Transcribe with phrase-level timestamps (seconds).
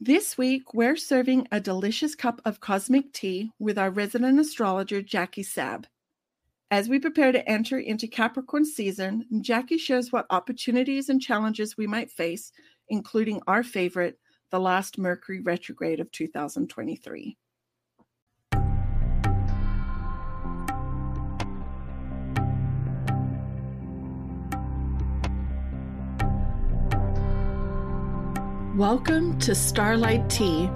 [0.00, 5.42] This week, we're serving a delicious cup of cosmic tea with our resident astrologer, Jackie
[5.42, 5.88] Sab.
[6.70, 11.88] As we prepare to enter into Capricorn season, Jackie shares what opportunities and challenges we
[11.88, 12.52] might face,
[12.88, 14.20] including our favorite,
[14.52, 17.36] the last Mercury retrograde of 2023.
[28.78, 30.66] Welcome to Starlight Tea,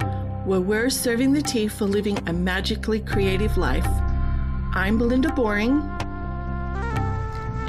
[0.43, 3.87] where we're serving the tea for living a magically creative life.
[4.73, 5.79] I'm Belinda Boring.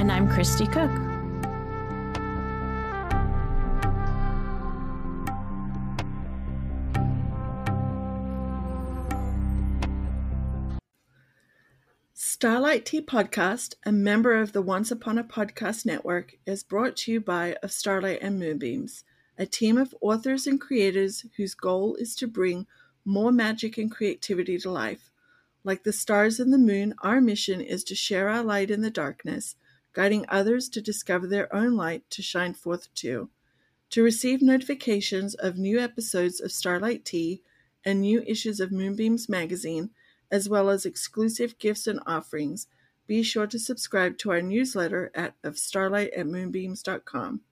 [0.01, 0.91] And I'm Kristie Cook.
[12.13, 17.13] Starlight Tea Podcast, a member of the Once Upon a Podcast Network, is brought to
[17.13, 19.05] you by Of Starlight and Moonbeams
[19.39, 22.67] a team of authors and creators whose goal is to bring
[23.05, 25.11] more magic and creativity to life.
[25.65, 28.91] Like the stars and the moon, our mission is to share our light in the
[28.91, 29.57] darkness,
[29.93, 33.31] guiding others to discover their own light to shine forth too.
[33.91, 37.43] To receive notifications of new episodes of Starlight Tea
[37.85, 39.91] and new issues of Moonbeams magazine,
[40.31, 42.67] as well as exclusive gifts and offerings,
[43.07, 47.43] be sure to subscribe to our newsletter at of starlight at moonbeams.com.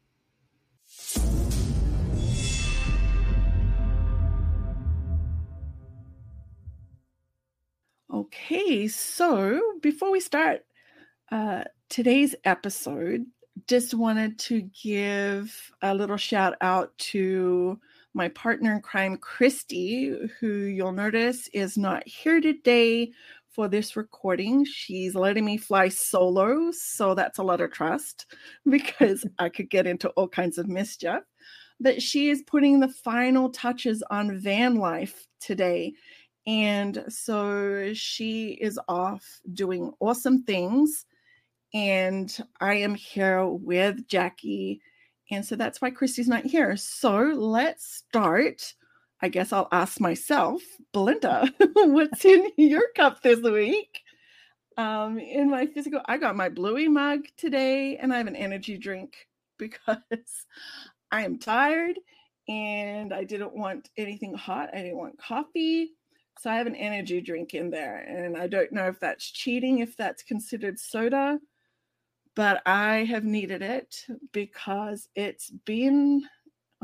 [8.22, 10.60] Okay, so before we start
[11.32, 13.26] uh, today's episode,
[13.66, 17.80] just wanted to give a little shout out to
[18.14, 23.10] my partner in crime, Kristie, who you'll notice is not here today
[23.50, 24.64] for this recording.
[24.66, 28.26] She's letting me fly solo, so that's a lot of trust
[28.70, 31.24] because I could get into all kinds of mischief.
[31.80, 35.94] But she is putting the final touches on van life today.
[36.46, 41.06] And so she is off doing awesome things.
[41.74, 44.80] And I am here with Jackie.
[45.30, 46.76] And so that's why Kristie's not here.
[46.76, 48.74] So let's start.
[49.22, 50.62] I guess I'll ask myself,
[50.92, 54.02] Belinda, what's in your cup this week?
[54.76, 58.76] Um, in my physical, I got my bluey mug today and I have an energy
[58.76, 59.14] drink
[59.58, 59.98] because
[61.12, 61.98] I am tired
[62.48, 64.70] and I didn't want anything hot.
[64.74, 65.92] I didn't want coffee.
[66.38, 69.78] So I have an energy drink in there, and I don't know if that's cheating,
[69.78, 71.38] if that's considered soda,
[72.34, 76.22] but I have needed it because it's been,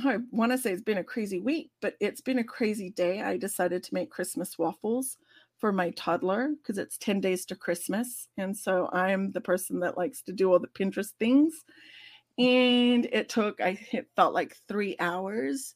[0.05, 3.23] I want to say it's been a crazy week, but it's been a crazy day.
[3.23, 5.17] I decided to make Christmas waffles
[5.59, 8.29] for my toddler because it's 10 days to Christmas.
[8.37, 11.65] And so I'm the person that likes to do all the Pinterest things.
[12.39, 15.75] And it took, I it felt like three hours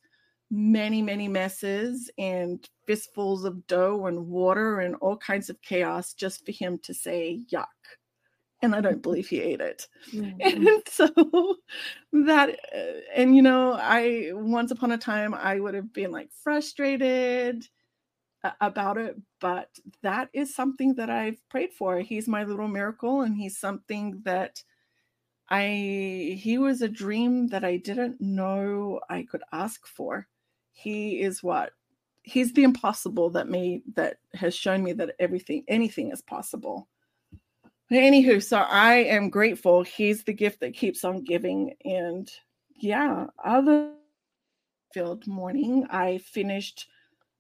[0.53, 6.45] many, many messes and fistfuls of dough and water and all kinds of chaos just
[6.45, 7.65] for him to say yuck.
[8.61, 9.89] And I don't believe he ate it.
[10.13, 10.41] Mm-hmm.
[10.67, 11.09] And so
[12.13, 16.31] that, uh, and you know, I once upon a time I would have been like
[16.45, 17.67] frustrated
[18.61, 19.71] about it, but
[20.03, 22.01] that is something that I've prayed for.
[22.01, 24.63] He's my little miracle, and he's something that
[25.49, 30.29] I, he was a dream that I didn't know I could ask for
[30.83, 31.73] he is what
[32.23, 36.89] he's the impossible that me that has shown me that everything anything is possible.
[37.91, 39.83] Anywho so i am grateful.
[39.83, 41.75] He's the gift that keeps on giving.
[41.85, 42.31] And
[42.75, 43.93] yeah other
[44.93, 46.87] field morning i finished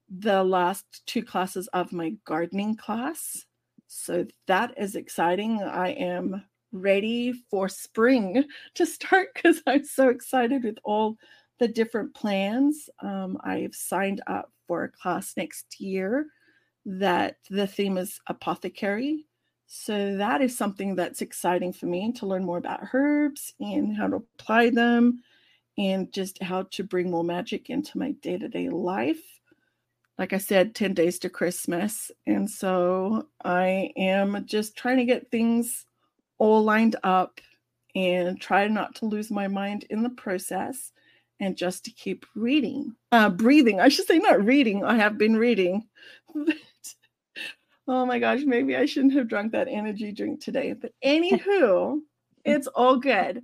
[0.08, 3.44] the last two classes of my gardening class.
[3.88, 5.62] So that is exciting.
[5.62, 11.18] I am ready for spring to start because i'm so excited with all
[11.58, 12.88] the different plans.
[13.00, 16.26] Um, I've signed up for a class next year
[16.84, 19.26] that the theme is apothecary.
[19.66, 24.08] So that is something that's exciting for me to learn more about herbs and how
[24.08, 25.22] to apply them
[25.78, 29.22] and just how to bring more magic into my day to day life.
[30.18, 32.10] Like I said, 10 days to Christmas.
[32.26, 35.86] And so I am just trying to get things
[36.38, 37.40] all lined up
[37.94, 40.92] and try not to lose my mind in the process
[41.42, 43.80] and just to keep reading, uh, breathing.
[43.80, 44.84] I should say, not reading.
[44.84, 45.88] I have been reading.
[47.88, 50.72] oh my gosh, maybe I shouldn't have drunk that energy drink today.
[50.72, 51.98] But anywho,
[52.44, 53.42] it's all good.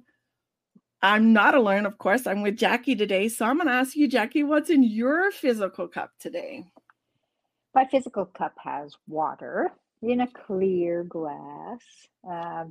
[1.03, 2.29] I'm not alone, of course.
[2.29, 3.29] I'm with Jackie today.
[3.29, 6.65] So I'm going to ask you, Jackie, what's in your physical cup today?
[7.75, 9.73] My physical cup has water
[10.03, 11.81] in a clear glass.
[12.29, 12.65] Uh,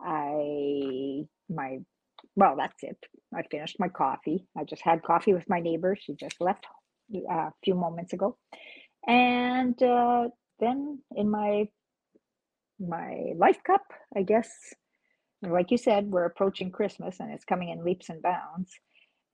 [0.00, 1.80] I my
[2.36, 2.96] well, that's it.
[3.34, 4.46] I finished my coffee.
[4.56, 5.96] I just had coffee with my neighbor.
[5.98, 6.66] She just left
[7.30, 8.36] a few moments ago.
[9.06, 10.28] And uh,
[10.60, 11.68] then in my
[12.80, 13.82] my life cup,
[14.16, 14.48] I guess,
[15.42, 18.72] like you said, we're approaching Christmas and it's coming in leaps and bounds.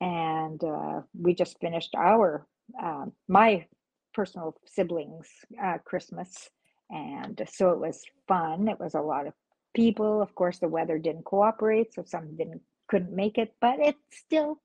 [0.01, 2.47] And uh, we just finished our
[2.83, 3.67] uh, my
[4.15, 5.29] personal siblings'
[5.63, 6.51] uh, Christmas,
[6.91, 8.69] and so it was fun.
[8.69, 9.33] It was a lot of
[9.75, 10.23] people.
[10.23, 14.61] Of course, the weather didn't cooperate, so some didn't couldn't make it, but it's still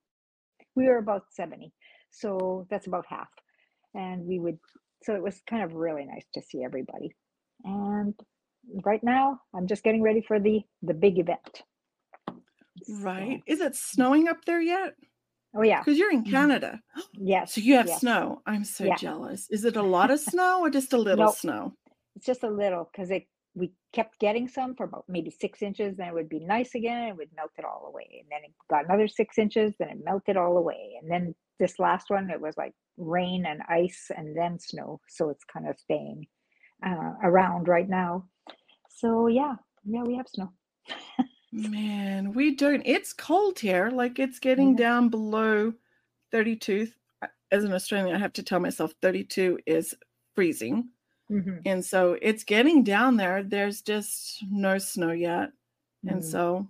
[0.76, 1.72] we were about 70
[2.12, 3.28] so that's about half
[3.94, 4.58] and we would
[5.04, 7.12] so it was kind of really nice to see everybody
[7.64, 8.14] and
[8.86, 11.64] right now i'm just getting ready for the the big event
[13.02, 13.54] right so.
[13.54, 14.94] is it snowing up there yet
[15.56, 16.32] oh yeah because you're in mm-hmm.
[16.32, 16.80] canada
[17.14, 18.00] yes so you have yes.
[18.00, 18.96] snow i'm so yeah.
[18.96, 21.36] jealous is it a lot of snow or just a little nope.
[21.36, 21.74] snow
[22.16, 25.96] it's just a little because it we kept getting some for about maybe six inches,
[25.96, 28.22] then it would be nice again, it would melt it all away.
[28.22, 30.98] And then it got another six inches, then it melted all away.
[31.02, 35.02] And then this last one, it was like rain and ice and then snow.
[35.08, 36.26] So it's kind of staying
[36.86, 38.26] uh, around right now.
[38.90, 39.56] So yeah,
[39.86, 40.52] yeah, we have snow.
[41.52, 42.82] Man, we don't.
[42.86, 43.92] It's cold here.
[43.92, 44.86] Like it's getting yeah.
[44.86, 45.74] down below
[46.32, 46.88] 32.
[47.52, 49.94] As an Australian, I have to tell myself 32 is
[50.34, 50.90] freezing.
[51.34, 51.58] Mm-hmm.
[51.66, 53.44] And so it's getting down there.
[53.44, 55.50] There's just no snow yet.
[56.06, 56.10] Mm-hmm.
[56.10, 56.68] And so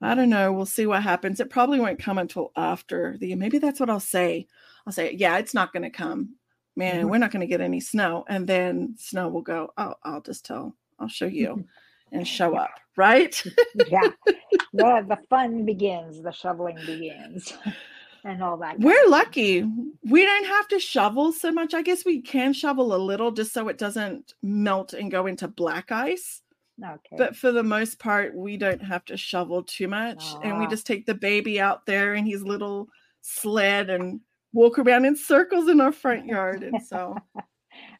[0.00, 0.52] I don't know.
[0.52, 1.40] We'll see what happens.
[1.40, 4.46] It probably won't come until after the maybe that's what I'll say.
[4.86, 6.36] I'll say, yeah, it's not going to come.
[6.76, 7.08] Man, mm-hmm.
[7.08, 8.24] we're not going to get any snow.
[8.28, 11.64] And then snow will go, oh, I'll just tell, I'll show you
[12.12, 13.42] and show up, right?
[13.88, 14.08] yeah.
[14.72, 17.50] The, the fun begins, the shoveling begins
[18.26, 18.78] and all that.
[18.80, 19.64] We're lucky.
[20.04, 21.74] We don't have to shovel so much.
[21.74, 25.48] I guess we can shovel a little just so it doesn't melt and go into
[25.48, 26.42] black ice.
[26.84, 27.16] Okay.
[27.16, 30.24] But for the most part, we don't have to shovel too much.
[30.42, 30.68] And we ah.
[30.68, 32.88] just take the baby out there in his little
[33.22, 34.20] sled and
[34.52, 36.62] walk around in circles in our front yard.
[36.62, 37.16] And so.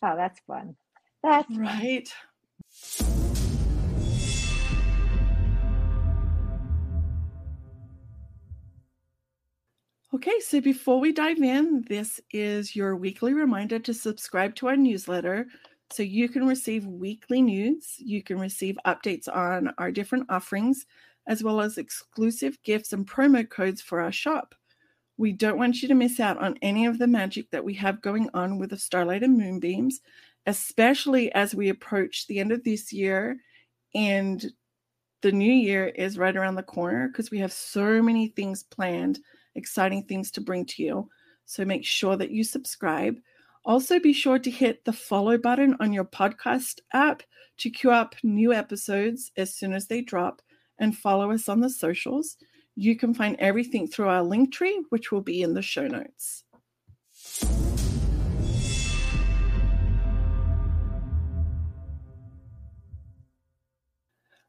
[0.02, 0.76] oh, that's fun.
[1.22, 2.08] That's right.
[2.68, 3.25] Fun.
[10.16, 14.74] Okay, so before we dive in, this is your weekly reminder to subscribe to our
[14.74, 15.46] newsletter
[15.90, 17.96] so you can receive weekly news.
[17.98, 20.86] You can receive updates on our different offerings,
[21.26, 24.54] as well as exclusive gifts and promo codes for our shop.
[25.18, 28.00] We don't want you to miss out on any of the magic that we have
[28.00, 30.00] going on with the Starlight and Moonbeams,
[30.46, 33.36] especially as we approach the end of this year
[33.94, 34.46] and
[35.20, 39.18] the new year is right around the corner because we have so many things planned
[39.56, 41.08] exciting things to bring to you.
[41.44, 43.16] So make sure that you subscribe.
[43.64, 47.22] Also, be sure to hit the follow button on your podcast app
[47.58, 50.42] to queue up new episodes as soon as they drop
[50.78, 52.36] and follow us on the socials.
[52.74, 56.44] You can find everything through our Linktree, which will be in the show notes.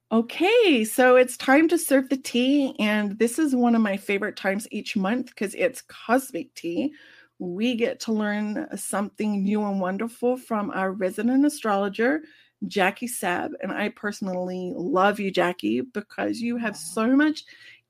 [0.10, 2.74] Okay, so it's time to serve the tea.
[2.80, 6.94] And this is one of my favorite times each month because it's cosmic tea.
[7.40, 12.22] We get to learn uh, something new and wonderful from our resident astrologer,
[12.70, 13.52] Jackie Sab.
[13.62, 17.44] And I personally love you, Jackie, because you have so much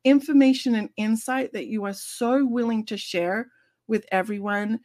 [0.03, 3.51] information and insight that you are so willing to share
[3.87, 4.79] with everyone.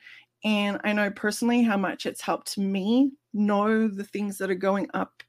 [0.44, 4.89] And I know personally how much it's helped me know the things that are going
[4.93, 5.22] up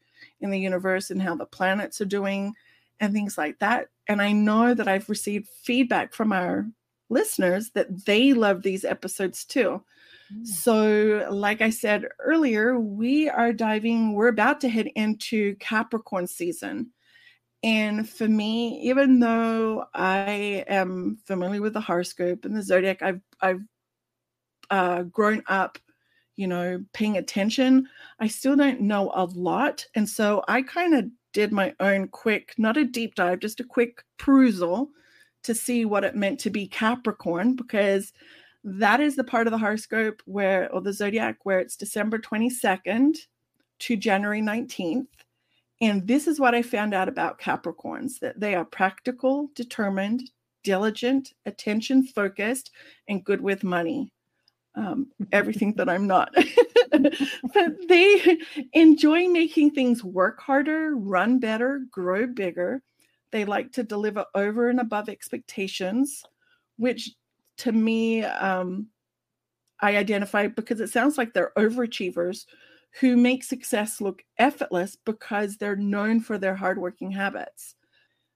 [0.44, 2.54] in the universe and how the planets are doing
[3.00, 3.88] and things like that.
[4.08, 6.68] And I know that I've received feedback from our
[7.10, 9.82] listeners that they love these episodes too.
[10.34, 10.46] Mm.
[10.48, 16.92] So, like I said earlier, we are diving, we're about to head into Capricorn season.
[17.64, 23.22] And for me, even though I am familiar with the horoscope and the zodiac, I've
[23.40, 23.62] I've
[24.70, 25.78] uh, grown up
[26.36, 27.88] you know, paying attention.
[28.20, 29.86] I still don't know a lot.
[29.96, 33.64] And so I kind of did my own quick, not a deep dive, just a
[33.66, 34.90] quick perusal
[35.44, 38.14] to see what it meant to be Capricorn, because
[38.64, 43.18] that is the part of the horoscope where, or the zodiac, where it's December 22nd
[43.80, 45.08] to January 19th.
[45.82, 50.32] And this is what I found out about Capricorns that they are practical, determined,
[50.64, 52.72] diligent, attention focused,
[53.10, 54.13] and good with money
[54.76, 56.34] um, everything that I'm not.
[56.92, 58.38] but they
[58.74, 62.82] enjoy making things work harder, run better, grow bigger.
[63.32, 66.24] They like to deliver over and above expectations,
[66.78, 67.12] which
[67.58, 68.88] to me, um,
[69.82, 72.46] I identify because it sounds like they're overachievers
[73.00, 77.76] who make success look effortless because they're known for their hardworking habits.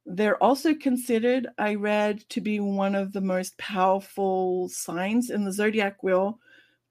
[0.10, 5.52] They're also considered, I read, to be one of the most powerful signs in the
[5.52, 6.40] zodiac wheel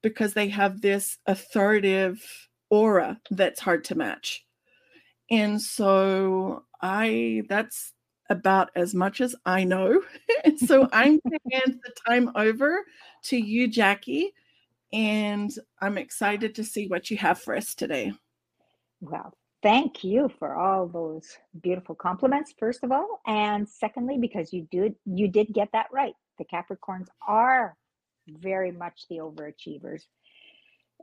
[0.03, 2.23] because they have this authoritative
[2.69, 4.45] aura that's hard to match.
[5.31, 7.93] And so I that's
[8.29, 10.03] about as much as I know.
[10.57, 12.83] so I'm going to hand the time over
[13.23, 14.31] to you, Jackie,
[14.93, 18.13] and I'm excited to see what you have for us today.
[19.01, 24.67] Well, thank you for all those beautiful compliments, first of all, and secondly, because you
[24.71, 26.13] did you did get that right.
[26.37, 27.75] The Capricorns are
[28.27, 30.03] very much the overachievers.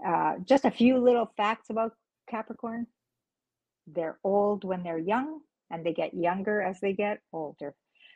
[0.06, 1.92] Uh, just a few little facts about
[2.28, 2.86] Capricorn.
[3.86, 7.74] They're old when they're young, and they get younger as they get older.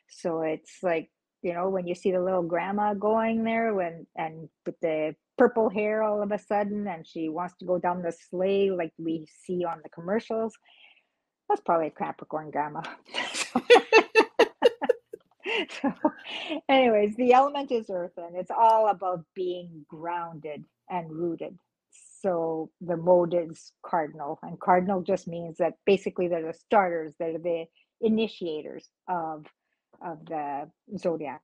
[0.09, 1.11] So it's like
[1.43, 5.69] you know when you see the little grandma going there when and with the purple
[5.69, 9.27] hair all of a sudden and she wants to go down the sleigh like we
[9.45, 10.55] see on the commercials
[11.49, 12.83] that's probably a capricorn grandma.
[15.81, 15.93] So,
[16.69, 21.59] anyways the element is earth and it's all about being grounded and rooted.
[22.21, 27.39] So the mode is cardinal and cardinal just means that basically they're the starters they're
[27.39, 27.65] the
[28.03, 29.47] initiators of
[30.03, 31.43] of the zodiac.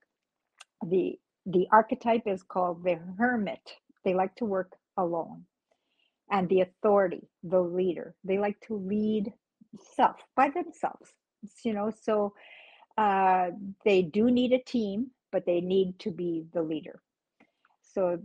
[0.86, 3.76] The the archetype is called the hermit.
[4.04, 5.44] They like to work alone.
[6.30, 9.32] And the authority, the leader, they like to lead
[9.96, 11.12] self by themselves.
[11.64, 12.34] You know, so
[12.96, 13.50] uh,
[13.84, 17.02] they do need a team, but they need to be the leader.
[17.82, 18.20] So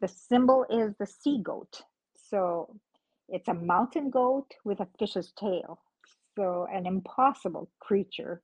[0.00, 1.82] the symbol is the sea goat.
[2.30, 2.76] So
[3.28, 5.80] it's a mountain goat with a fish's tail.
[6.36, 8.42] So an impossible creature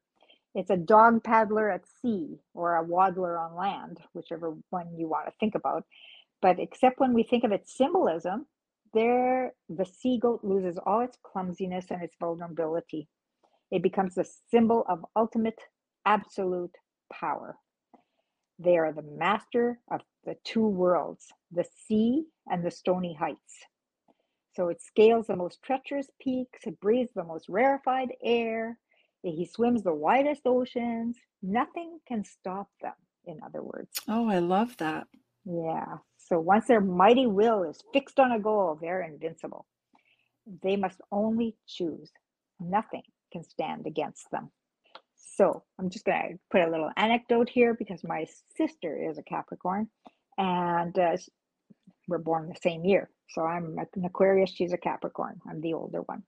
[0.55, 5.27] it's a dog paddler at sea or a waddler on land, whichever one you want
[5.27, 5.85] to think about.
[6.43, 8.47] But except when we think of its symbolism,
[8.93, 13.09] there the sea goat loses all its clumsiness and its vulnerability.
[13.71, 15.59] It becomes the symbol of ultimate
[16.05, 16.75] absolute
[17.13, 17.57] power.
[18.59, 23.67] They are the master of the two worlds, the sea and the stony heights.
[24.55, 28.79] So it scales the most treacherous peaks, it breathes the most rarefied air,
[29.23, 31.17] he swims the widest oceans.
[31.43, 33.91] Nothing can stop them, in other words.
[34.09, 35.07] Oh, I love that.
[35.45, 35.99] Yeah.
[36.19, 39.67] So once their mighty will is fixed on a goal, they're invincible.
[40.63, 42.11] They must only choose.
[42.61, 43.03] Nothing
[43.33, 44.51] can stand against them.
[45.17, 48.27] So I'm just going to put a little anecdote here because my
[48.57, 49.89] sister is a Capricorn
[50.37, 51.17] and uh,
[52.09, 53.09] we're born the same year.
[53.31, 55.41] So I'm an Aquarius, she's a Capricorn.
[55.49, 56.23] I'm the older one.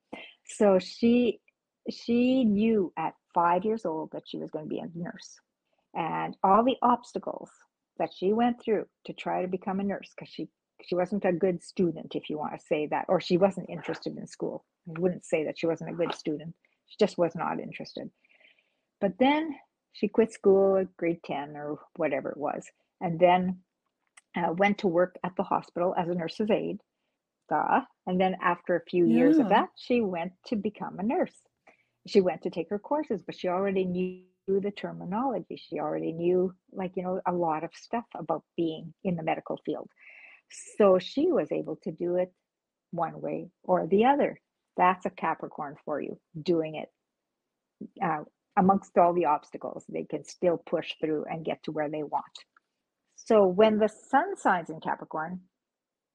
[0.47, 1.41] So she
[1.91, 5.39] she knew at five years old that she was going to be a nurse.
[5.95, 7.51] And all the obstacles
[7.99, 10.49] that she went through to try to become a nurse because she
[10.83, 14.17] she wasn't a good student if you want to say that or she wasn't interested
[14.17, 14.65] in school.
[14.89, 16.55] I wouldn't say that she wasn't a good student.
[16.87, 18.11] She just was not interested.
[19.01, 19.55] But then
[19.93, 22.67] she quit school at grade 10 or whatever it was
[23.01, 23.61] and then
[24.37, 26.81] uh, went to work at the hospital as a nurse's aide
[27.49, 27.81] duh.
[28.07, 29.17] and then after a few yeah.
[29.17, 31.37] years of that she went to become a nurse
[32.07, 35.57] she went to take her courses, but she already knew the terminology.
[35.57, 39.59] She already knew, like, you know, a lot of stuff about being in the medical
[39.65, 39.89] field.
[40.77, 42.33] So she was able to do it
[42.91, 44.41] one way or the other.
[44.77, 46.89] That's a Capricorn for you, doing it
[48.03, 48.25] uh,
[48.57, 49.85] amongst all the obstacles.
[49.89, 52.25] They can still push through and get to where they want.
[53.17, 55.41] So when the sun signs in Capricorn,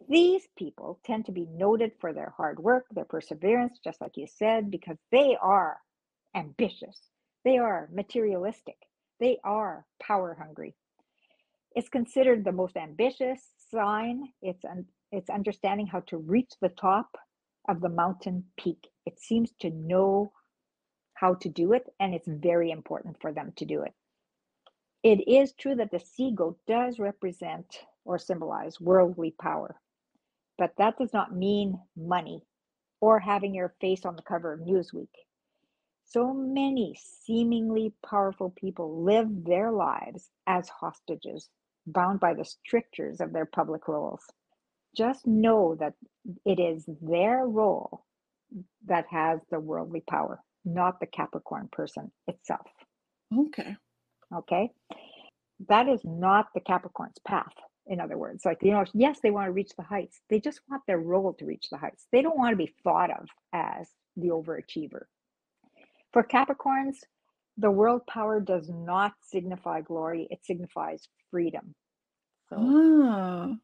[0.07, 4.27] these people tend to be noted for their hard work, their perseverance, just like you
[4.27, 5.77] said, because they are
[6.35, 6.99] ambitious,
[7.45, 8.77] they are materialistic,
[9.19, 10.75] they are power hungry.
[11.75, 13.41] It's considered the most ambitious
[13.71, 14.23] sign.
[14.41, 17.17] It's un- it's understanding how to reach the top
[17.69, 18.87] of the mountain peak.
[19.05, 20.33] It seems to know
[21.15, 23.93] how to do it, and it's very important for them to do it.
[25.03, 29.79] It is true that the sea goat does represent or symbolize worldly power.
[30.59, 32.43] But that does not mean money
[33.01, 35.09] or having your face on the cover of Newsweek.
[36.05, 41.49] So many seemingly powerful people live their lives as hostages,
[41.87, 44.23] bound by the strictures of their public roles.
[44.97, 45.95] Just know that
[46.45, 48.05] it is their role
[48.87, 52.67] that has the worldly power, not the Capricorn person itself.
[53.37, 53.77] Okay.
[54.35, 54.71] Okay.
[55.69, 57.53] That is not the Capricorn's path
[57.87, 60.21] in other words like you know yes they want to reach the heights.
[60.29, 62.07] They just want their role to reach the heights.
[62.11, 65.03] They don't want to be thought of as the overachiever.
[66.13, 66.97] For capricorns
[67.57, 71.75] the world power does not signify glory it signifies freedom.
[72.49, 73.55] So, oh.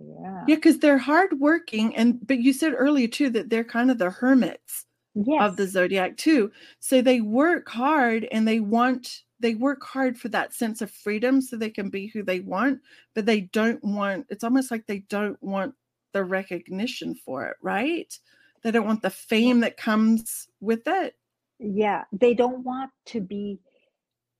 [0.00, 0.44] yeah.
[0.46, 4.10] Yeah because they're hardworking and but you said earlier too that they're kind of the
[4.10, 5.42] hermits yes.
[5.42, 6.50] of the zodiac too.
[6.80, 11.42] So they work hard and they want they work hard for that sense of freedom
[11.42, 12.80] so they can be who they want,
[13.14, 15.74] but they don't want it's almost like they don't want
[16.14, 18.18] the recognition for it, right?
[18.62, 21.14] They don't want the fame that comes with it.
[21.58, 23.60] Yeah, they don't want to be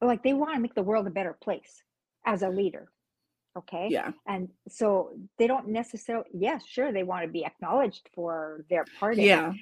[0.01, 1.83] like they want to make the world a better place
[2.25, 2.89] as a leader.
[3.59, 3.89] Okay.
[3.91, 4.13] Yeah.
[4.27, 9.19] And so they don't necessarily, yes, sure, they want to be acknowledged for their part
[9.19, 9.53] it, Yeah.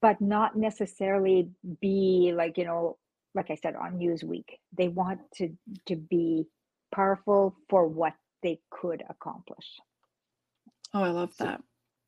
[0.00, 2.96] but not necessarily be like, you know,
[3.38, 4.46] like I said on Newsweek.
[4.78, 5.50] They want to
[5.88, 6.46] to be
[6.94, 8.14] powerful for what
[8.44, 9.66] they could accomplish.
[10.94, 11.62] Oh, I love So that.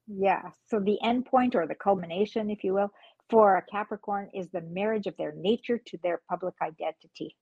[0.08, 2.90] yeah, so the end point or the culmination, if you will,
[3.30, 7.36] for a Capricorn is the marriage of their nature to their public identity.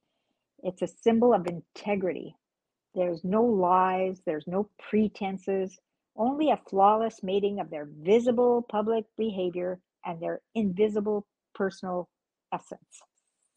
[0.62, 2.37] It's a symbol of integrity.
[2.95, 5.78] There's no lies, there's no pretenses,
[6.16, 12.09] only a flawless mating of their visible public behavior and their invisible personal
[12.52, 13.02] essence.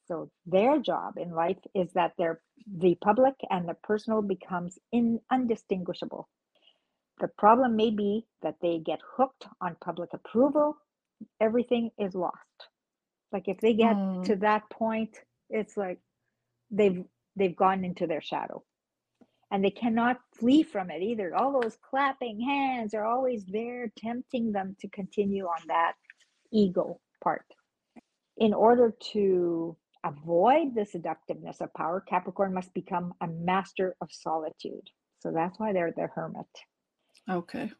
[0.07, 5.19] So their job in life is that their the public and the personal becomes in
[5.31, 6.29] undistinguishable.
[7.21, 10.77] The problem may be that they get hooked on public approval,
[11.41, 12.35] everything is lost.
[13.31, 14.25] Like if they get Mm.
[14.25, 15.17] to that point,
[15.49, 15.99] it's like
[16.71, 17.03] they've
[17.37, 18.63] they've gone into their shadow
[19.51, 21.35] and they cannot flee from it either.
[21.35, 25.93] All those clapping hands are always there, tempting them to continue on that
[26.51, 27.45] ego part.
[28.37, 34.89] In order to avoid the seductiveness of power, Capricorn must become a master of solitude.
[35.19, 36.47] So that's why they're the hermit.
[37.29, 37.71] Okay.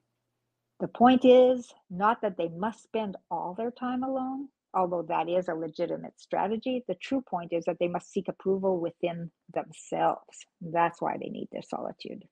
[0.79, 5.47] The point is not that they must spend all their time alone, although that is
[5.47, 6.83] a legitimate strategy.
[6.87, 10.45] The true point is that they must seek approval within themselves.
[10.61, 12.23] That's why they need their solitude.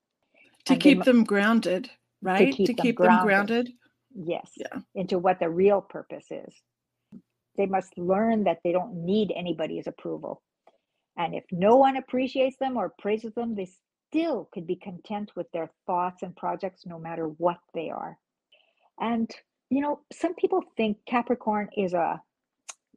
[0.66, 1.90] To And keep mu- them grounded,
[2.22, 2.50] right?
[2.50, 3.18] keep to them keep them grounded.
[3.18, 3.74] grounded.
[4.14, 4.80] Yes, Yeah.
[4.94, 6.54] into what the real purpose is.
[7.60, 10.40] They must learn that they don't need anybody's approval.
[11.18, 13.68] And if no one appreciates them or praises them, they
[14.08, 18.16] still could be content with their thoughts and projects no matter what they are.
[18.98, 19.30] And,
[19.68, 22.22] you know, some people think Capricorn is a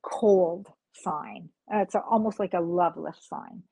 [0.01, 3.63] cold sign, Uh, it's a, almost like a loveless sign.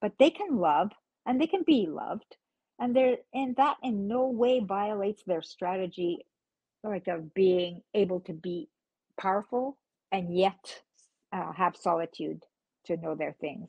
[0.00, 0.92] But they can love
[1.26, 2.36] and they can be loved.
[2.78, 6.24] And they're, and that in no way violates their strategy,
[6.84, 8.68] like of being able to be
[9.20, 9.76] powerful
[10.12, 10.82] and yet
[11.32, 12.44] uh, have solitude
[12.86, 13.68] to know their things.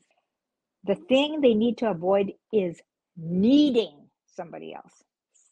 [0.84, 2.80] The thing they need to avoid is
[3.16, 5.04] needing somebody else.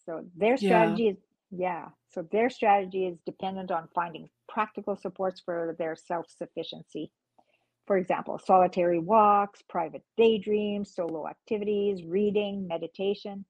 [0.06, 0.60] So their Yeah.
[0.64, 1.18] strategy is,
[1.50, 1.88] yeah.
[2.12, 7.12] So their strategy is dependent on finding practical supports for their self sufficiency.
[7.86, 13.44] For example, solitary walks, private daydreams, solo activities, reading, meditation,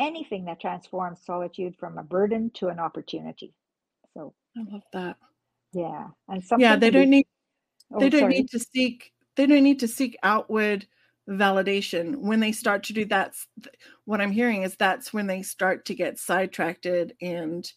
[0.00, 3.54] anything that transforms solitude from a burden to an opportunity.
[4.14, 5.16] So, I love that.
[5.72, 6.08] Yeah.
[6.28, 7.26] And Yeah, they don't need
[7.92, 8.32] oh, they don't sorry.
[8.32, 10.86] need to seek they don't need to seek outward
[11.28, 13.74] validation when they start to do that s- th-
[14.06, 17.72] what i'm hearing is that's when they start to get sidetracked and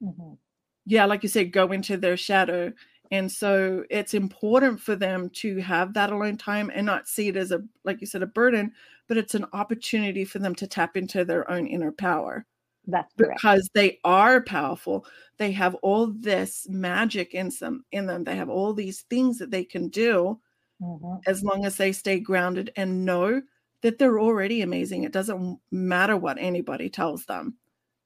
[0.00, 0.38] Mhm.
[0.86, 2.72] yeah like you said go into their shadow
[3.10, 7.36] and so it's important for them to have that alone time and not see it
[7.36, 8.72] as a like you said a burden
[9.08, 12.44] but it's an opportunity for them to tap into their own inner power
[12.88, 13.40] That's correct.
[13.40, 15.06] because they are powerful
[15.38, 19.50] they have all this magic in them in them they have all these things that
[19.50, 20.40] they can do
[20.80, 21.20] Mhm.
[21.26, 23.42] as long as they stay grounded and know
[23.82, 27.56] that they're already amazing it doesn't matter what anybody tells them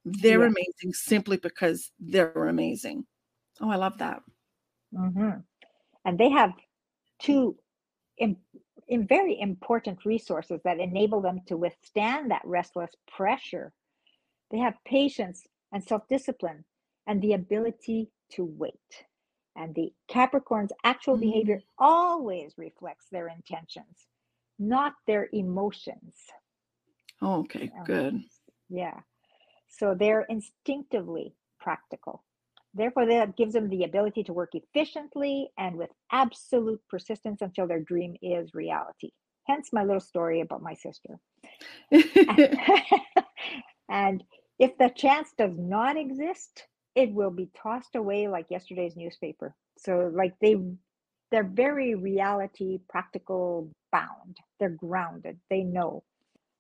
[0.05, 0.47] they're Yeah.
[0.47, 3.07] amazing simply because they're amazing
[3.61, 4.23] oh i love that
[4.95, 5.31] hmm
[6.05, 6.53] And they have
[7.21, 7.57] two
[8.19, 8.37] in,
[8.89, 13.73] in very important resources that enable them to withstand that restless pressure.
[14.53, 16.65] They have patience and self discipline
[17.07, 18.75] and the ability to wait.
[19.57, 21.31] And the Capricorn's actual mm-hmm.
[21.31, 24.07] behavior always reflects their intentions,
[24.59, 26.15] not their emotions.
[27.23, 27.85] oh, okay Yeah.
[27.85, 28.23] good
[28.69, 29.01] Yeah.
[29.69, 32.23] So they're instinctively practical.
[32.75, 37.81] Therefore, that gives them the ability to work efficiently and with absolute persistence until their
[37.81, 39.11] dream is reality.
[39.47, 41.19] Hence my little story about my sister.
[43.91, 44.25] and
[44.59, 49.55] if the chance does not exist, it will be tossed away like yesterday's newspaper.
[49.79, 50.57] So like they
[51.31, 54.37] they're very reality practical bound.
[54.61, 55.39] They're grounded.
[55.49, 56.05] They know.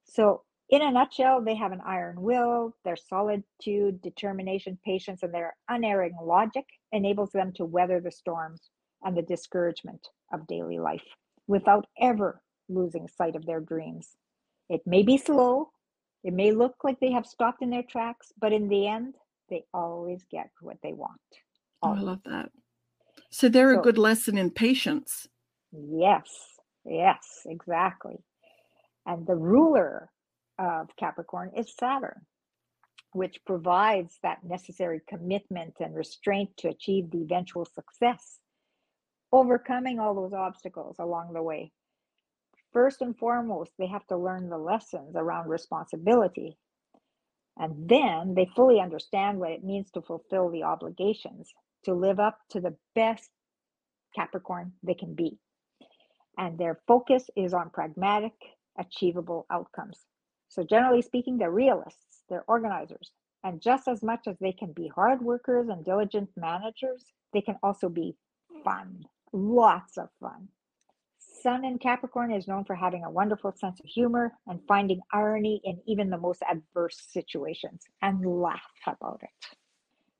[0.05, 5.55] So in a nutshell, they have an iron will, their solitude, determination, patience, and their
[5.69, 8.71] unerring logic enables them to weather the storms
[9.03, 11.05] and the discouragement of daily life
[11.47, 14.17] without ever losing sight of their dreams.
[14.71, 15.73] It may be slow,
[16.25, 19.15] it may look like they have stopped in their tracks, but in the end,
[19.51, 21.21] they always get what they want.
[21.83, 22.51] oh i love that
[23.31, 25.29] so they're a good lesson in patience
[25.73, 26.29] Yes.
[26.85, 28.17] Yes, exactly.
[29.07, 30.11] And the ruler
[30.59, 32.27] of Capricorn is Saturn,
[33.13, 38.39] which provides that necessary commitment and restraint to achieve the eventual success,
[39.33, 41.73] overcoming all those obstacles along the way.
[42.73, 46.57] First and foremost, they have to learn the lessons around responsibility.
[47.59, 51.53] And then they fully understand what it means to fulfill the obligations,
[51.85, 53.31] to live up to the best
[54.15, 55.39] Capricorn they can be.
[56.39, 58.33] And their focus is on pragmatic,
[58.79, 59.99] achievable outcomes.
[60.49, 63.13] So, generally speaking, they're realists, they're organizers.
[63.45, 67.57] And just as much as they can be hard workers and diligent managers, they can
[67.63, 68.17] also be
[68.65, 70.49] fun, lots of fun.
[71.43, 75.61] Sun in Capricorn is known for having a wonderful sense of humor and finding irony
[75.65, 79.57] in even the most adverse situations and laugh about it.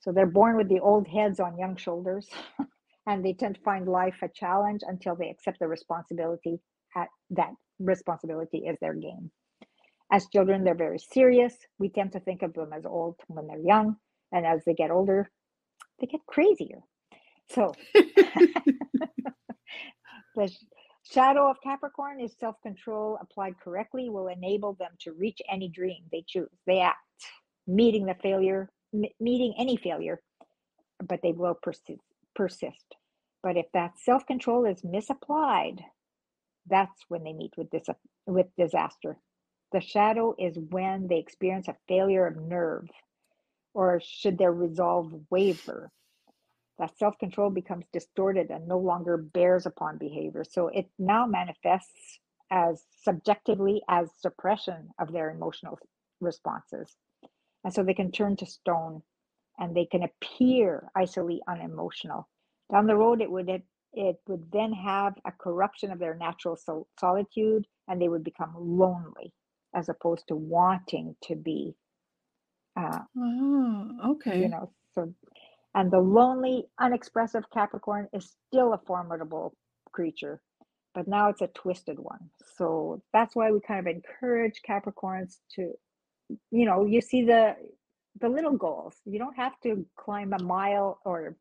[0.01, 2.29] So they're born with the old heads on young shoulders,
[3.07, 6.61] and they tend to find life a challenge until they accept the responsibility
[6.97, 9.31] at that responsibility is their game.
[10.11, 11.55] As children, they're very serious.
[11.79, 13.97] We tend to think of them as old when they're young,
[14.33, 15.31] and as they get older,
[16.01, 16.81] they get crazier.
[17.49, 17.73] So
[20.35, 20.51] the
[21.12, 26.05] Shadow of Capricorn is self control applied correctly will enable them to reach any dream
[26.12, 26.51] they choose.
[26.66, 26.98] They act,
[27.66, 30.22] meeting the failure, m- meeting any failure,
[31.07, 32.01] but they will persist.
[32.37, 32.96] persist.
[33.42, 35.83] But if that self control is misapplied,
[36.68, 37.88] that's when they meet with this
[38.27, 39.18] with disaster.
[39.72, 42.88] The shadow is when they experience a failure of nerve,
[43.75, 45.90] or should their resolve waver
[46.83, 50.45] that self control becomes distorted and no longer bears upon behavior.
[50.45, 52.21] So it now manifests
[52.53, 55.79] as subjectively as suppression of their emotional
[56.21, 56.97] responses.
[57.64, 59.03] And so they can turn to stone
[59.61, 62.29] and they can appear isolated unemotional.
[62.73, 63.64] Down the road, it would it,
[63.95, 68.55] it would then have a corruption of their natural sol- solitude and they would become
[68.57, 69.33] lonely
[69.75, 71.77] as opposed to wanting to be
[72.77, 74.40] uh, Oh, okay.
[74.40, 75.14] you know so
[75.75, 79.55] and the lonely, unexpressive Capricorn is still a formidable
[79.93, 80.43] creature,
[80.95, 82.31] but now it's a twisted one.
[82.57, 85.73] So that's why we kind of encourage Capricorns to,
[86.51, 87.57] you know, you see the
[88.21, 88.97] the little goals.
[89.07, 91.37] You don't have to climb a mile or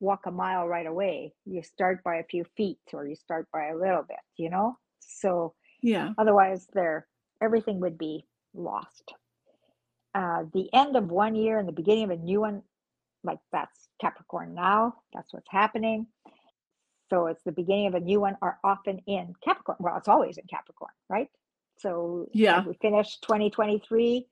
[0.00, 1.34] walk a mile right away.
[1.46, 4.78] You start by a few feet or you start by a little bit, you know?
[5.00, 6.14] So Yeah.
[6.18, 7.06] otherwise there
[7.42, 9.14] everything would be lost.
[10.14, 12.62] Uh, the end of one year and the beginning of a new one
[13.24, 14.94] like that's Capricorn now.
[15.12, 16.06] That's what's happening.
[17.10, 19.78] So it's the beginning of a new one are often in Capricorn.
[19.80, 21.28] Well, it's always in Capricorn, right?
[21.78, 22.64] So Yeah.
[22.66, 24.26] we finish 2023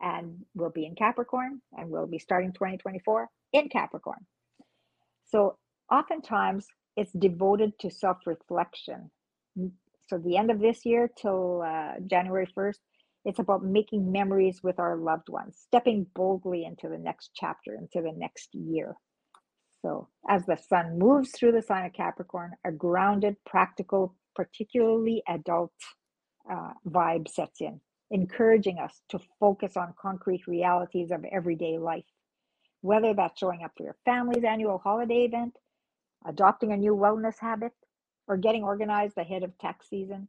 [0.00, 4.26] and we'll be in Capricorn and we'll be starting 2024 in Capricorn.
[5.26, 5.58] So
[5.90, 6.66] oftentimes
[6.96, 9.10] it's devoted to self-reflection.
[10.08, 12.78] So the end of this year till uh, January 1st
[13.24, 18.02] it's about making memories with our loved ones, stepping boldly into the next chapter, into
[18.02, 18.96] the next year.
[19.82, 25.72] So, as the sun moves through the sign of Capricorn, a grounded, practical, particularly adult
[26.50, 32.04] uh, vibe sets in, encouraging us to focus on concrete realities of everyday life.
[32.80, 35.56] Whether that's showing up for your family's annual holiday event,
[36.26, 37.72] adopting a new wellness habit,
[38.26, 40.28] or getting organized ahead of tax season,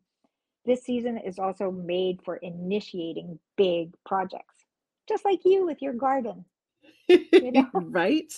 [0.66, 4.56] this season is also made for initiating big projects,
[5.08, 6.46] just like you with your garden,
[7.08, 8.34] you know, right?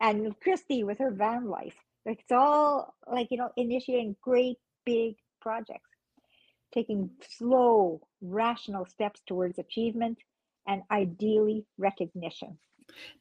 [0.00, 1.76] and Kristie with her van life.
[2.04, 5.90] It's all like, you know, initiating great big projects,
[6.74, 10.18] taking slow, rational steps towards achievement
[10.66, 12.58] and ideally recognition.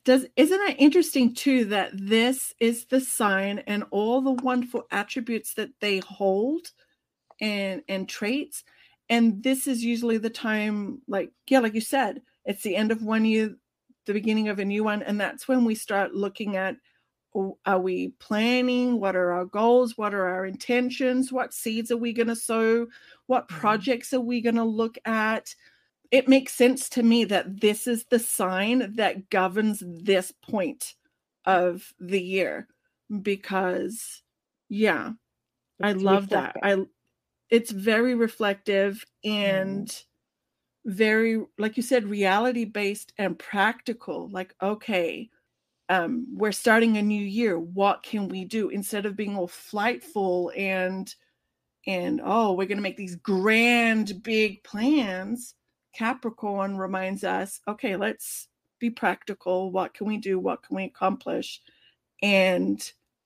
[0.04, 5.54] Does isn't that interesting too that this is the sign and all the wonderful attributes
[5.54, 6.72] that they hold
[7.42, 8.64] and and traits
[9.10, 13.04] and this is usually the time like yeah like you said it's the end of
[13.04, 13.56] one year
[14.06, 16.76] the beginning of a new one and that's when we start looking at
[17.36, 19.00] oh, are we planning?
[19.00, 19.98] What are our goals?
[19.98, 21.32] What are our intentions?
[21.32, 22.88] What seeds are we going to sow?
[23.28, 23.60] What Mhm.
[23.60, 25.56] projects are we going to look at?
[26.12, 30.96] It makes sense to me that this is the sign that governs this point
[31.46, 32.68] of the year
[33.22, 34.22] because
[34.70, 35.12] yeah
[35.82, 36.56] i love that.
[36.64, 36.78] i
[37.52, 39.32] it's very reflective Mhm.
[39.32, 40.06] and
[40.86, 45.30] very like you said reality based and practical like okay
[45.90, 48.70] um we're starting a new year what can we do?
[48.70, 51.16] Instead of being all flightful and
[51.88, 55.56] and oh we're going to make these grand big plans
[55.96, 58.48] capricorn reminds us okay let's
[58.80, 60.40] be practical what can we do?
[60.40, 61.62] What can we accomplish?
[62.24, 62.82] And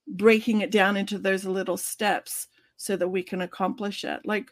[0.07, 4.21] breaking it down into those little steps so that we can accomplish it.
[4.25, 4.49] Like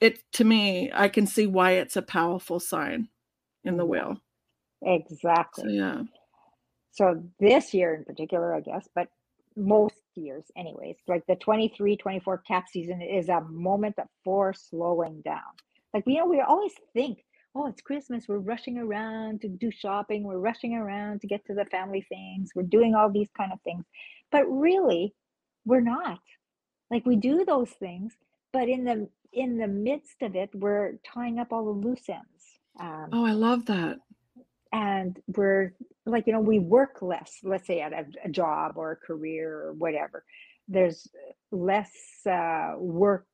[0.00, 3.08] it to me, I can see why it's a powerful sign
[3.64, 3.92] in the mm-hmm.
[3.92, 4.16] wheel.
[4.82, 5.64] Exactly.
[5.64, 6.02] So yeah.
[6.90, 9.08] So this year in particular, I guess, but
[9.56, 15.40] most years anyways, like the 23 24 cap season is a moment for slowing down.
[15.94, 17.18] Like, you know, we always think,
[17.54, 18.24] oh, it's Christmas.
[18.26, 20.24] We're rushing around to do shopping.
[20.24, 22.50] We're rushing around to get to the family things.
[22.54, 23.84] We're doing all these kind of things.
[24.30, 25.14] But really,
[25.64, 26.18] we're not.
[26.92, 28.12] Like we do those things,
[28.52, 32.60] but in the in the midst of it, we're tying up all the loose ends.
[32.78, 33.98] Um, oh, I love that.
[34.72, 35.72] And we're
[36.04, 39.50] like, you know, we work less, let's say at a, a job or a career
[39.50, 40.22] or whatever.
[40.68, 41.08] There's
[41.50, 41.90] less
[42.30, 43.26] uh, work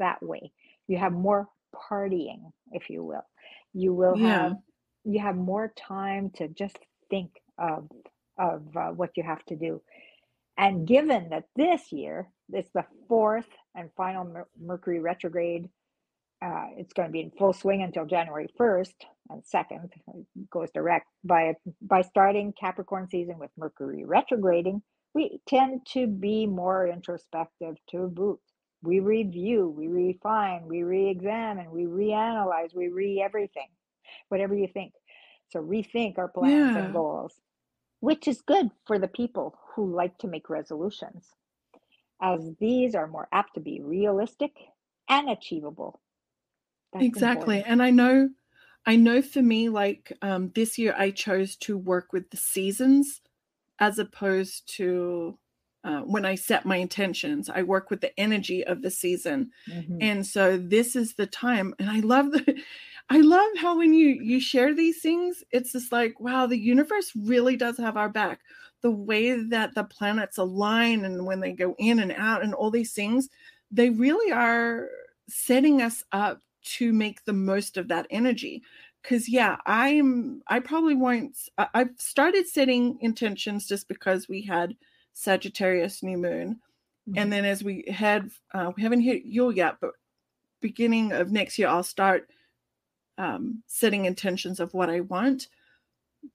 [0.00, 0.50] that way.
[0.88, 3.24] You have more partying, if you will.
[3.72, 4.42] You will yeah.
[4.42, 4.56] have
[5.04, 6.78] you have more time to just
[7.10, 7.88] think of
[8.38, 9.82] of uh, what you have to do.
[10.58, 15.68] And given that this year it's the fourth and final Mer- Mercury retrograde,
[16.44, 18.94] uh, it's going to be in full swing until January 1st
[19.30, 19.90] and 2nd,
[20.50, 21.06] goes direct.
[21.24, 24.82] By, by starting Capricorn season with Mercury retrograding,
[25.14, 28.40] we tend to be more introspective to boot.
[28.82, 33.68] We review, we refine, we re examine, we reanalyze, we re everything,
[34.28, 34.92] whatever you think.
[35.50, 36.84] So rethink our plans yeah.
[36.84, 37.34] and goals
[38.00, 41.28] which is good for the people who like to make resolutions,
[42.22, 44.52] as these are more apt to be realistic
[45.08, 46.00] and achievable.
[46.92, 47.58] That's exactly.
[47.58, 47.72] Important.
[47.72, 48.30] And I know,
[48.86, 53.20] I know for me, like um, this year, I chose to work with the seasons
[53.78, 55.38] as opposed to
[55.84, 57.50] uh, when I set my intentions.
[57.50, 59.50] I work with the energy of the season.
[59.68, 59.98] Mm-hmm.
[60.00, 61.74] And so this is the time.
[61.80, 62.62] And I love the,
[63.10, 67.10] I love how when you you share these things, it's just like, wow, the universe
[67.16, 68.40] really does have our back.
[68.82, 72.70] The way that the planets align and when they go in and out and all
[72.70, 73.28] these things,
[73.70, 74.88] they really are
[75.28, 78.62] setting us up to make the most of that energy.
[79.02, 84.76] Cause yeah, I'm I probably won't I've started setting intentions just because we had
[85.12, 86.60] Sagittarius new moon.
[87.08, 87.18] Mm-hmm.
[87.18, 89.92] And then as we had uh, we haven't hit Yule yet, but
[90.60, 92.28] beginning of next year I'll start
[93.18, 95.48] um, setting intentions of what I want.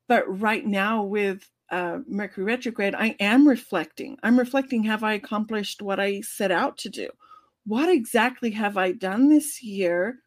[0.08, 4.18] But right now, with uh, Mercury retrograde, I am reflecting.
[4.24, 7.10] I'm reflecting have I accomplished what I set out to do?
[7.66, 10.20] What exactly have I done this year?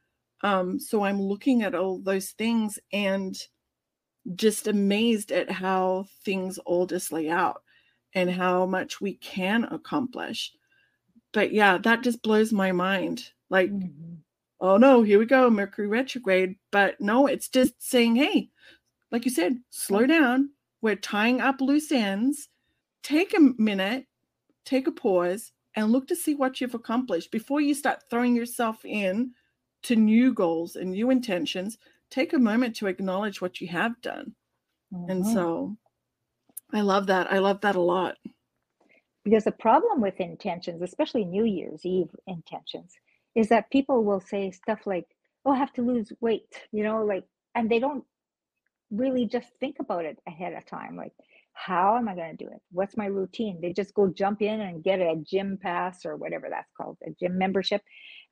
[0.43, 3.37] Um, so I'm looking at all those things and
[4.35, 7.63] just amazed at how things all just lay out
[8.15, 10.53] and how much we can accomplish.
[11.33, 13.31] But yeah, that just blows my mind.
[13.49, 14.15] Like, mm-hmm
[14.61, 16.57] oh no, here we go, Mercury retrograde.
[16.71, 18.51] But no, it's just saying, hey,
[19.11, 20.51] like you said, slow down.
[20.83, 22.49] We're tying up loose ends.
[23.03, 24.07] Take a minute,
[24.65, 28.85] take a pause, and look to see what you've accomplished before you start throwing yourself
[28.85, 29.33] in
[29.83, 31.79] to new goals and new intentions.
[32.11, 34.35] Take a moment to acknowledge what you have done.
[34.93, 35.11] Mm-hmm.
[35.11, 35.77] And so
[36.73, 37.33] I love that.
[37.33, 38.17] I love that a lot.
[39.25, 42.95] Because the problem with intentions, especially New Year's Eve intentions,
[43.35, 45.07] is that people will say stuff like,
[45.45, 48.05] "Oh, I have to lose weight," you know, like, and they don't
[48.91, 51.13] really just think about it ahead of time, like,
[51.53, 52.61] how am I going to do it?
[52.73, 53.61] What's my routine?
[53.61, 57.11] They just go jump in and get a gym pass or whatever that's called, a
[57.19, 57.83] gym membership,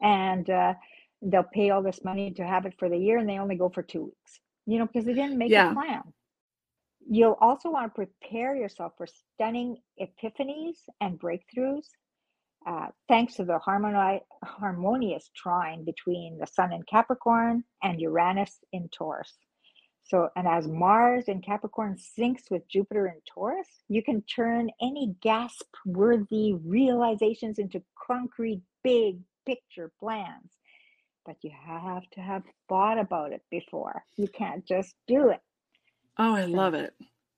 [0.01, 0.75] and uh,
[1.23, 3.69] they'll pay all this money to have it for the year, and they only go
[3.69, 5.71] for two weeks, you know, because they didn't make yeah.
[5.71, 6.03] a plan.
[7.11, 11.87] You'll also want to prepare yourself for stunning epiphanies and breakthroughs
[12.67, 18.89] uh, thanks to the harmoni- harmonious trine between the Sun in Capricorn and Uranus in
[18.91, 19.33] Taurus.
[20.09, 25.15] So, and as Mars in Capricorn syncs with Jupiter in Taurus, you can turn any
[25.21, 30.53] gasp worthy realizations into concrete, big picture plans.
[31.27, 34.03] But you have to have thought about it before.
[34.17, 35.41] You can't just do it.
[36.17, 36.95] Oh, I so, love it.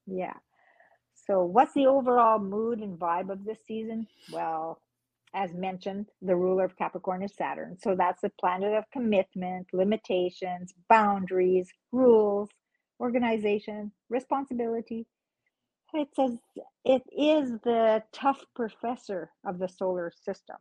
[0.07, 0.35] Yeah.
[1.27, 4.07] So, what's the overall mood and vibe of this season?
[4.33, 4.81] Well,
[5.35, 7.77] as mentioned, the ruler of Capricorn is Saturn.
[7.81, 12.49] So that's the planet of commitment, limitations, boundaries, rules,
[13.01, 15.07] organization, responsibility.
[15.95, 16.39] It says
[16.85, 20.57] it is the tough professor of the solar system,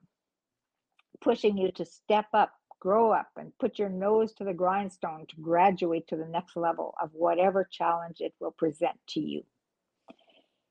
[1.21, 5.36] pushing you to step up, grow up, and put your nose to the grindstone to
[5.41, 9.43] graduate to the next level of whatever challenge it will present to you.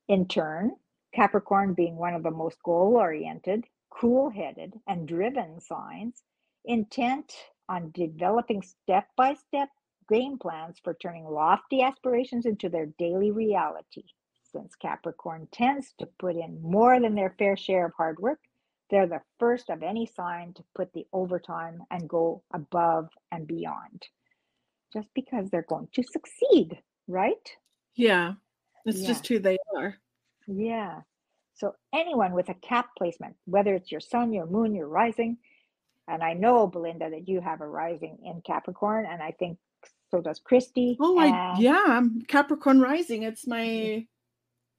[0.07, 0.73] In turn,
[1.15, 6.23] Capricorn being one of the most goal oriented, cool headed, and driven signs,
[6.65, 7.33] intent
[7.69, 9.69] on developing step by step
[10.09, 14.03] game plans for turning lofty aspirations into their daily reality.
[14.51, 18.39] Since Capricorn tends to put in more than their fair share of hard work,
[18.89, 24.07] They're the first of any sign to put the overtime and go above and beyond
[24.91, 27.55] just because they're going to succeed, right?
[27.93, 28.33] Yeah.
[28.85, 29.07] It's Yeah.
[29.09, 29.95] just who they are.
[30.47, 31.01] Yeah.
[31.53, 35.37] So anyone with a cap placement, whether it's your sun, your moon, your rising,
[36.07, 39.59] and I know Belinda that you have a rising in Capricorn, and I think
[40.11, 40.97] so does Kristie.
[40.99, 43.23] Oh, I yeah, I'm Capricorn rising.
[43.23, 44.05] It's my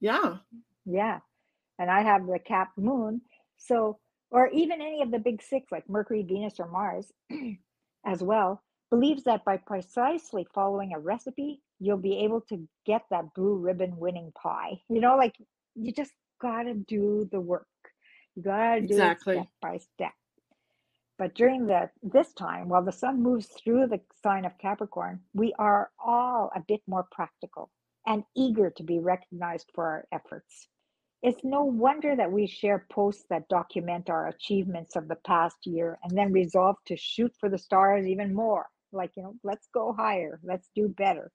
[0.01, 0.39] yeah.
[0.85, 1.21] Yeah.
[1.79, 3.23] And I have the cap moon.
[3.59, 3.99] So,
[4.31, 7.13] or even any of the big six like Mercury, Venus, or Mars
[8.07, 13.33] as well, believes that by precisely following a recipe, you'll be able to get that
[13.35, 14.81] blue ribbon winning pie.
[14.89, 15.35] You know, like
[15.75, 17.67] you just got to do the work.
[18.35, 19.35] You got to do Exactly.
[19.37, 20.13] it step by step.
[21.21, 21.67] But during
[22.03, 26.61] this time, while the sun moves through the sign of Capricorn, we are all a
[26.67, 27.69] bit more practical
[28.07, 30.69] and eager to be recognized for our efforts.
[31.23, 35.99] It's no wonder that we share posts that document our achievements of the past year
[36.03, 38.71] and then resolve to shoot for the stars even more.
[38.91, 41.31] Like, you know, let's go higher, let's do better.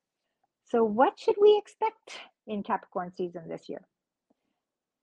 [0.64, 3.88] So, what should we expect in Capricorn season this year?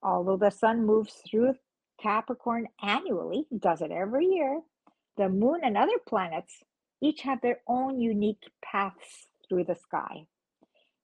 [0.01, 1.53] Although the sun moves through
[2.01, 4.59] Capricorn annually, does it every year,
[5.17, 6.63] the moon and other planets
[7.01, 10.25] each have their own unique paths through the sky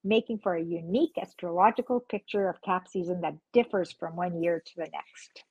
[0.03, 4.75] making for a unique astrological picture of Cap season that differs from one year to
[4.77, 5.43] the next.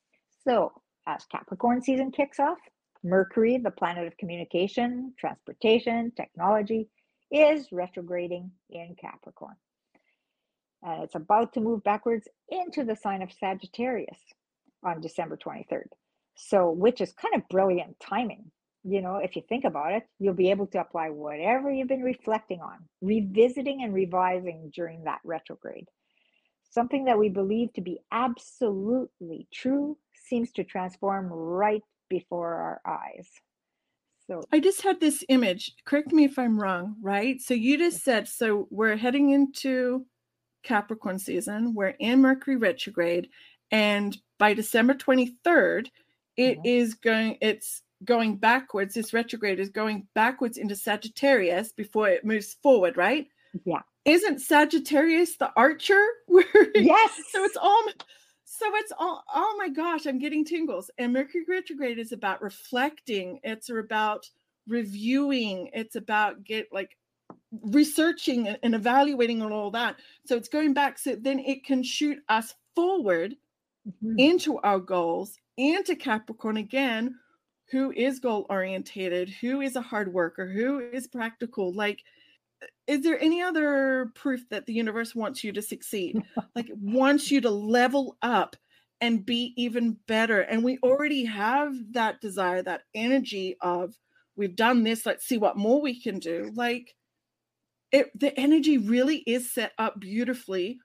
[0.43, 0.71] So,
[1.07, 2.57] as Capricorn season kicks off,
[3.03, 6.89] Mercury, the planet of communication, transportation, technology,
[7.31, 9.55] is retrograding in Capricorn.
[10.83, 14.19] And it's about to move backwards into the sign of Sagittarius
[14.83, 15.87] on December 23rd.
[16.41, 18.51] So, which is kind of brilliant timing
[18.83, 22.01] you know, if you think about it, you'll be able to apply whatever you've been
[22.01, 25.85] reflecting on, revisiting and revising during that retrograde.
[26.71, 33.27] Something that we believe to be absolutely true seems to transform right before our eyes.
[34.27, 35.73] So, I just had this image.
[35.85, 37.41] Correct me if I'm wrong, right?
[37.41, 40.05] So you just said so we're heading into
[40.63, 43.29] Capricorn season, we're in Mercury retrograde,
[43.71, 45.87] and by December 23rd,
[46.37, 46.65] it Mhm.
[46.65, 48.93] is going it's going backwards.
[48.93, 53.27] This retrograde is going backwards into Sagittarius before it moves forward, right?
[53.65, 53.81] yeah.
[54.05, 56.03] Isn't Sagittarius the archer?
[56.75, 57.11] Yes.
[57.31, 57.83] so it's all
[58.45, 63.39] so it's all oh my gosh i'm getting tingles and mercury retrograde is about reflecting
[63.43, 64.29] it's about
[64.67, 66.97] reviewing it's about get like
[67.63, 72.19] researching and- evaluating and all that so it's going back so then it can shoot
[72.29, 73.35] us forward
[74.03, 74.15] Mhm.
[74.19, 77.15] into our goals into capricorn again
[77.69, 82.03] who is goal orientated who is a hard worker who is practical like
[82.63, 86.21] uh, is there any other proof that the universe wants you to succeed?
[86.55, 88.55] Like wants you to level up
[89.01, 90.41] and be even better.
[90.41, 93.95] And we already have that desire that energy of
[94.35, 96.51] we've done this let's see what more we can do.
[96.55, 96.95] Like
[97.91, 100.79] it the energy really is set up beautifully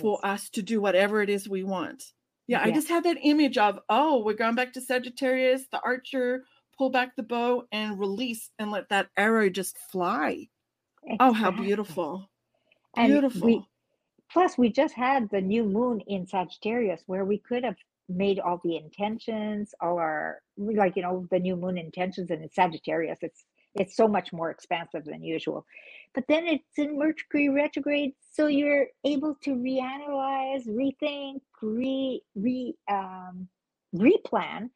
[0.00, 2.02] for us to do whatever it is we want
[2.46, 6.44] yeah i just had that image of oh we're going back to sagittarius the archer
[6.76, 10.48] pull back the bow and release and let that arrow just fly.
[11.20, 12.30] Oh how beautiful.
[12.96, 13.46] And beautiful.
[13.46, 13.64] we
[14.30, 17.76] plus we just had the new moon in Sagittarius where we could have
[18.08, 22.50] made all the intentions, all our like you know the new moon intentions, and in
[22.50, 25.66] Sagittarius it's it's so much more expansive than usual.
[26.14, 33.48] But then it's in Mercury retrograde, so you're able to reanalyze, rethink, re re um,
[33.94, 34.70] replan,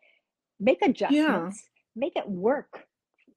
[0.60, 1.62] make adjustments,
[1.94, 2.84] make it work,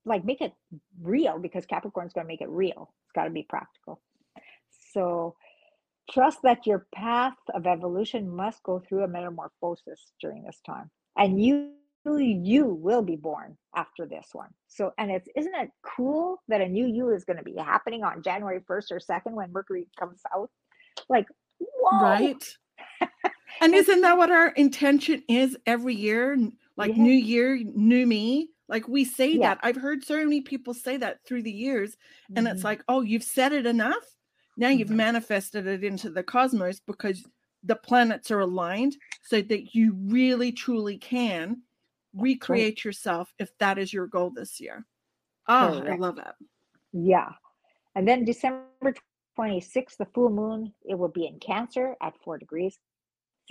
[0.06, 0.54] like make it
[1.02, 2.94] real because Capricorn's going to make it real.
[3.06, 4.02] It's got to be practical.
[4.94, 5.36] So
[6.12, 10.90] trust that your path of evolution must go through a metamorphosis during this time.
[11.18, 14.50] And you you will be born after this one.
[14.68, 18.04] So and it's isn't it cool that a new you is going to be happening
[18.04, 20.50] on January 1st or 2nd when Mercury comes out?
[21.10, 21.28] Like
[21.60, 22.02] whoa.
[22.02, 22.44] right
[23.60, 26.38] and isn't that what our intention is every year
[26.78, 27.04] like Yeah.
[27.04, 29.56] new year new me like we say Yeah.
[29.56, 31.98] that i've heard so many people say that through the years
[32.36, 32.66] and it's Mhm.
[32.66, 34.16] like oh you've said it enough
[34.58, 34.96] now you've Mhm.
[34.96, 37.26] manifested it into the cosmos because
[37.64, 41.62] the planets are aligned so that you really truly can
[42.14, 44.86] recreate yourself if that is your goal this year
[45.48, 46.34] oh i love it
[46.94, 47.32] Yeah.
[47.96, 48.94] And then December
[49.38, 52.80] 26th, the full moon, it will be in Cancer at four degrees.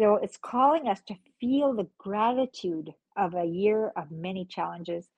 [0.00, 5.10] So it's calling us to feel the gratitude of a year of many challenges,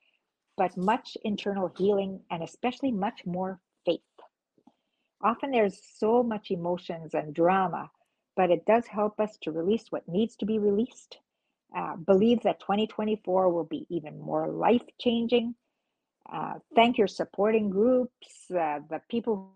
[0.57, 4.03] but much internal healing and especially much more faith.
[5.23, 7.91] Often there's so much emotions and drama,
[8.37, 11.19] but it does help us to release what needs to be released
[11.77, 15.55] Uh, believe that 2024 will be even more life changing.
[16.33, 19.53] Uh, thank your supporting groups, uh, the people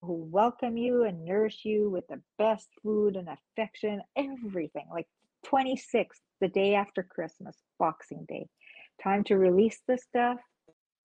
[0.00, 4.86] who welcome you and nourish you with the best food and affection, everything.
[4.90, 5.08] Like
[5.46, 8.46] 26th, the day after Christmas, Boxing Day.
[9.02, 10.38] Time to release the stuff,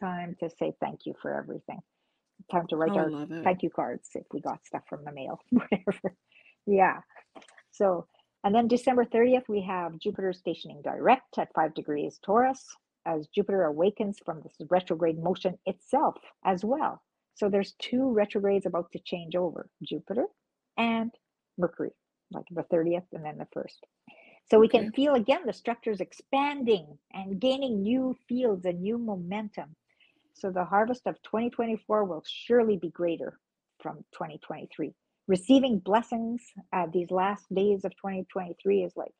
[0.01, 1.79] time to say thank you for everything.
[2.51, 3.09] Time to write Oh, our
[3.43, 6.15] thank you cards if we got stuff from the mail, whatever.
[6.65, 6.99] Yeah.
[7.71, 8.07] So,
[8.43, 12.63] and then December 30th, we have Jupiter stationing direct at five degrees Taurus
[13.05, 16.15] as Jupiter awakens from this retrograde motion itself
[16.45, 17.01] as well.
[17.35, 20.25] So there's two retrogrades about to change over Jupiter
[20.77, 21.11] and
[21.57, 21.91] Mercury,
[22.31, 23.79] like the 30th and then the 1st.
[24.49, 29.75] So we can feel again the structures expanding and gaining new fields and new momentum.
[30.33, 33.39] So the harvest of 2024 will surely be greater
[33.81, 34.93] from 2023.
[35.27, 36.41] Receiving blessings
[36.73, 39.13] uh, these last days of 2023 is like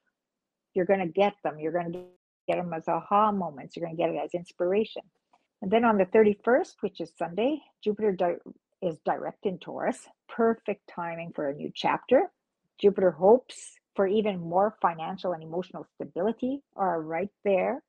[0.74, 1.60] you're going to get them.
[1.60, 2.04] You're going to
[2.48, 3.76] get them as aha moments.
[3.76, 5.04] You're going to get it as inspiration.
[5.64, 8.36] And then on the 31st, which is Sunday, Jupiter di-
[8.82, 9.98] is direct in Taurus.
[10.28, 12.24] Perfect timing for a new chapter.
[12.82, 17.82] Jupiter hopes for even more financial and emotional stability are right there.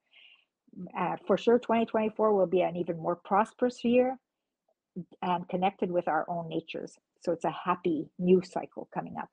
[0.96, 4.16] Uh, for sure, 2024 will be an even more prosperous year
[5.20, 6.96] and connected with our own natures.
[7.24, 9.30] So it's a happy new cycle coming up.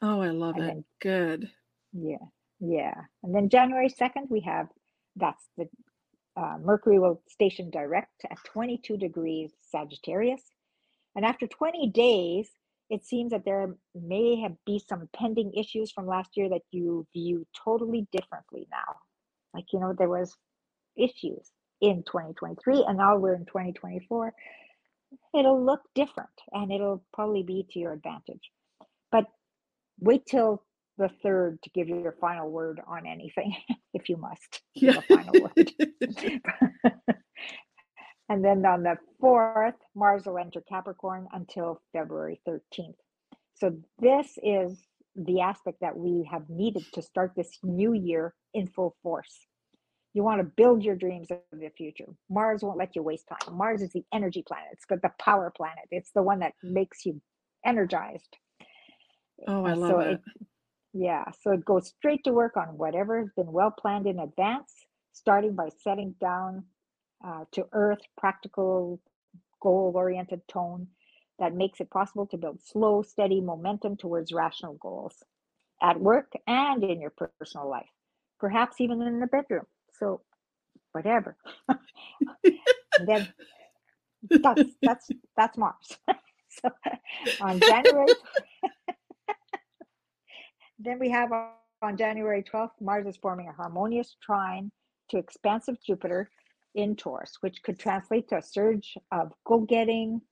[0.00, 0.68] Oh, I love And it.
[0.70, 1.50] then Good.
[1.92, 2.16] Yeah,
[2.60, 2.94] yeah.
[3.22, 4.68] And then January 2nd, we have
[5.16, 5.68] that's the
[6.36, 10.42] uh, Mercury will station direct at 22 degrees Sagittarius.
[11.14, 12.48] And after 20 days,
[12.90, 17.06] it seems that there may have be some pending issues from last year that you
[17.12, 18.96] view totally differently now.
[19.54, 20.36] Like, you know, there was
[20.96, 24.32] issues in 2023 and now we're in 2024.
[25.38, 28.50] It'll look different and it'll probably be to your advantage.
[29.10, 29.26] But
[30.00, 30.62] wait till
[30.98, 33.54] the third to give your final word on anything,
[33.94, 34.98] if you must give Yeah.
[34.98, 35.72] a final word.
[38.28, 42.96] and then on the fourth, Mars will enter Capricorn until February 13th.
[43.54, 44.80] So this is
[45.16, 49.46] the aspect that we have needed to start this new year in full force.
[50.14, 52.06] You want to build your dreams of the future.
[52.30, 53.56] Mars won't let you waste time.
[53.56, 54.68] Mars is the energy planet.
[54.72, 55.84] It's got the power planet.
[55.90, 57.20] It's the one that makes you
[57.66, 58.36] energized.
[59.48, 60.20] Oh, I love so it.
[60.94, 64.72] Yeah, so it goes straight to work on whatever has been well planned in advance,
[65.12, 66.64] starting by setting down
[67.26, 69.00] uh, to earth practical,
[69.60, 70.86] goal oriented tone
[71.40, 75.24] that makes it possible to build slow, steady momentum towards rational goals
[75.82, 77.90] at work and in your personal life,
[78.38, 79.66] perhaps even in the bedroom.
[79.98, 80.20] So,
[80.92, 81.36] whatever.
[83.06, 83.28] Then
[84.30, 85.98] that's that's that's Mars.
[86.48, 86.70] so
[87.40, 88.06] on January
[90.78, 94.70] then we have on- January 12th, Mars is forming a harmonious trine
[95.10, 96.30] to expansive Jupiter
[96.74, 100.22] in Taurus, which could translate to a surge of go getting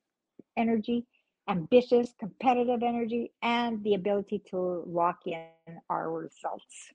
[0.56, 1.06] energy,
[1.48, 5.46] ambitious, competitive energy, and the ability to lock in
[5.90, 6.92] our results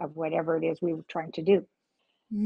[0.00, 1.66] of whatever it is we were trying to do.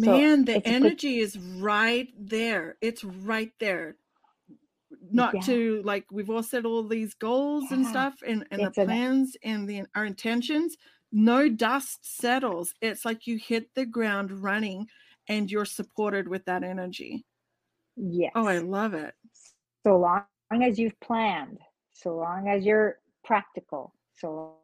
[0.04, 2.76] So Man, the a quick, energy is right there.
[2.80, 3.96] It's right there.
[5.10, 8.80] Not yeah, to like we've all set all these goals and stuff and and the
[8.80, 10.76] an plans and the our intentions.
[11.10, 12.74] No dust settles.
[12.80, 14.86] It's like you hit the ground running
[15.28, 17.24] and you're supported with that energy.
[17.96, 19.14] Yes, oh, I love it.
[19.84, 20.24] So long
[20.62, 21.58] as you've planned,
[21.92, 24.54] so long as you're practical, so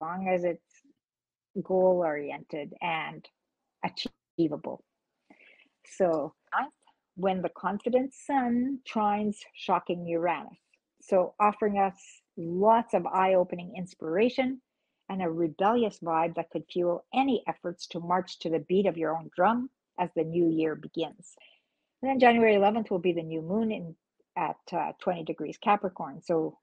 [0.00, 0.60] long as it's
[1.62, 3.26] goal oriented and
[3.84, 4.84] achievable.
[5.88, 6.34] So,
[7.16, 10.58] when the confident sun trines shocking Uranus.
[11.00, 14.60] So, offering us lots of eye opening inspiration
[15.08, 18.96] and a rebellious vibe that could fuel any efforts to march to the beat of
[18.96, 21.36] your own drum as the new year begins.
[22.02, 23.94] And then January 11th will be the new moon in
[24.36, 26.20] at uh, 20 degrees Capricorn.
[26.22, 26.58] So,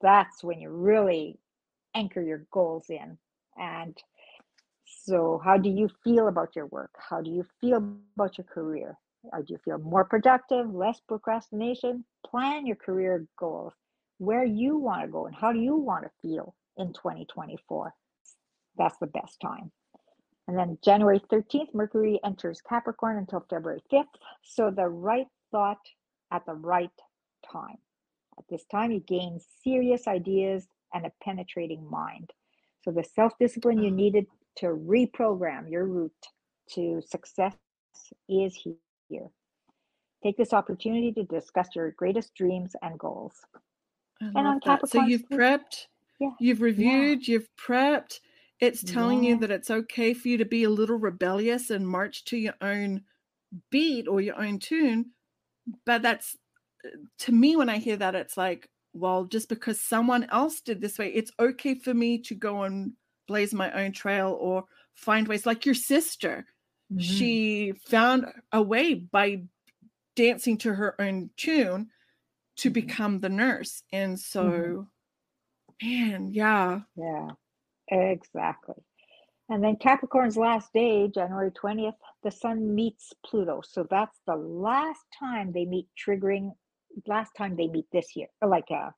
[0.00, 1.38] that's when you really
[1.94, 3.18] anchor your goals in
[3.58, 3.96] and
[4.84, 6.94] so, how do you feel about your work?
[6.96, 8.98] How do you feel about your career?
[9.24, 12.04] Or do you feel more productive, less procrastination?
[12.26, 13.74] Plan your career goals,
[14.18, 17.94] where you want to go, and how do you want to feel in 2024?
[18.76, 19.70] That's the best time.
[20.48, 24.06] And then January 13th, Mercury enters Capricorn until February 5th.
[24.42, 25.78] So, the right thought
[26.32, 26.90] at the right
[27.50, 27.78] time.
[28.38, 32.30] At this time, you gain serious ideas and a penetrating mind.
[32.82, 36.12] So, the self discipline you Oh, needed to reprogram your route
[36.70, 37.54] to success
[38.28, 38.58] is
[39.12, 39.28] here.
[40.22, 43.34] Take this opportunity to discuss your greatest dreams and goals.
[44.20, 44.88] I And on that.
[44.88, 45.86] So you've prepped,
[46.20, 48.20] yeah, you've yeah, reviewed, you've prepped,
[48.62, 52.24] It's telling you that it's okay for you to be a little rebellious and march
[52.26, 53.02] to your own
[53.72, 55.06] beat or your own tune.
[55.84, 56.36] But that's
[57.18, 60.96] to me, when I hear that, it's like, well, just because someone else did this
[60.96, 62.92] way, it's okay for me to go and
[63.26, 66.46] blaze my own trail or find ways like your sister.
[66.94, 67.36] Mhm.
[67.36, 69.44] She found a way by
[70.16, 71.90] dancing to her own tune
[72.58, 72.96] to Mhm.
[72.98, 73.84] become the nurse.
[73.92, 74.88] And so,
[75.82, 76.82] man, yeah.
[76.96, 77.28] Yeah,
[77.90, 78.76] exactly.
[79.50, 83.62] And then Capricorn's last day, January 20th, the sun meets Pluto.
[83.62, 86.52] So that's the last time they meet, triggering
[87.06, 88.28] last time they meet this year.
[88.42, 88.90] Or Like uh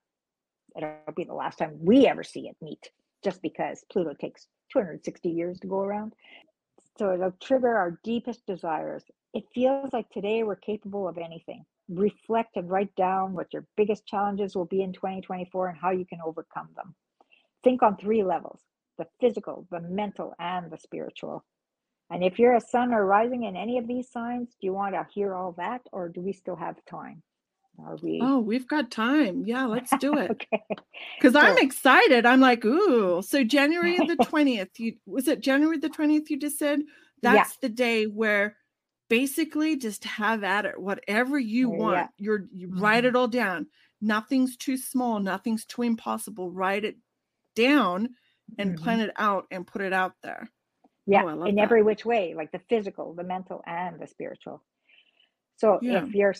[0.77, 2.91] it'll be the last time we ever see it meet,
[3.25, 6.15] just because Pluto takes 260 years to go around.
[6.97, 9.05] So it'll trigger our deepest desires.
[9.33, 11.65] It feels like today we're capable of anything.
[11.89, 16.05] Reflect and write down what your biggest challenges will be in 2024 and how you
[16.05, 16.95] can overcome them.
[17.65, 18.61] Think on three levels
[18.97, 21.45] the physical, the mental, and the spiritual.
[22.11, 24.95] And if you're a sun or rising in any of these signs, do you want
[24.95, 27.23] to hear all that or do we still have time?
[27.79, 29.45] Are we Oh, we've got time.
[29.47, 30.33] Yeah, let's do it.
[30.33, 30.65] okay?
[31.19, 32.27] Because I'm excited.
[32.27, 33.23] I'm like, ooh.
[33.23, 36.81] So January the 20th, you was it January the 20th you just said?
[37.23, 37.47] Yeah.
[37.47, 38.57] That's the day where
[39.11, 40.81] basically just have at it.
[40.81, 41.71] Whatever you Yeah.
[41.71, 42.11] want.
[42.19, 43.07] You're you write Mhm.
[43.07, 43.69] it all down.
[44.03, 46.53] Nothing's too small, nothing's too impossible.
[46.53, 46.97] Write it
[47.57, 48.11] down
[48.59, 48.77] and Mhm.
[48.77, 50.51] plan it out and put it out there.
[51.07, 51.59] Yeah, Oh, in that.
[51.59, 54.63] every which way, like the physical, the mental, and the spiritual.
[55.57, 56.07] So Yeah.
[56.07, 56.35] if your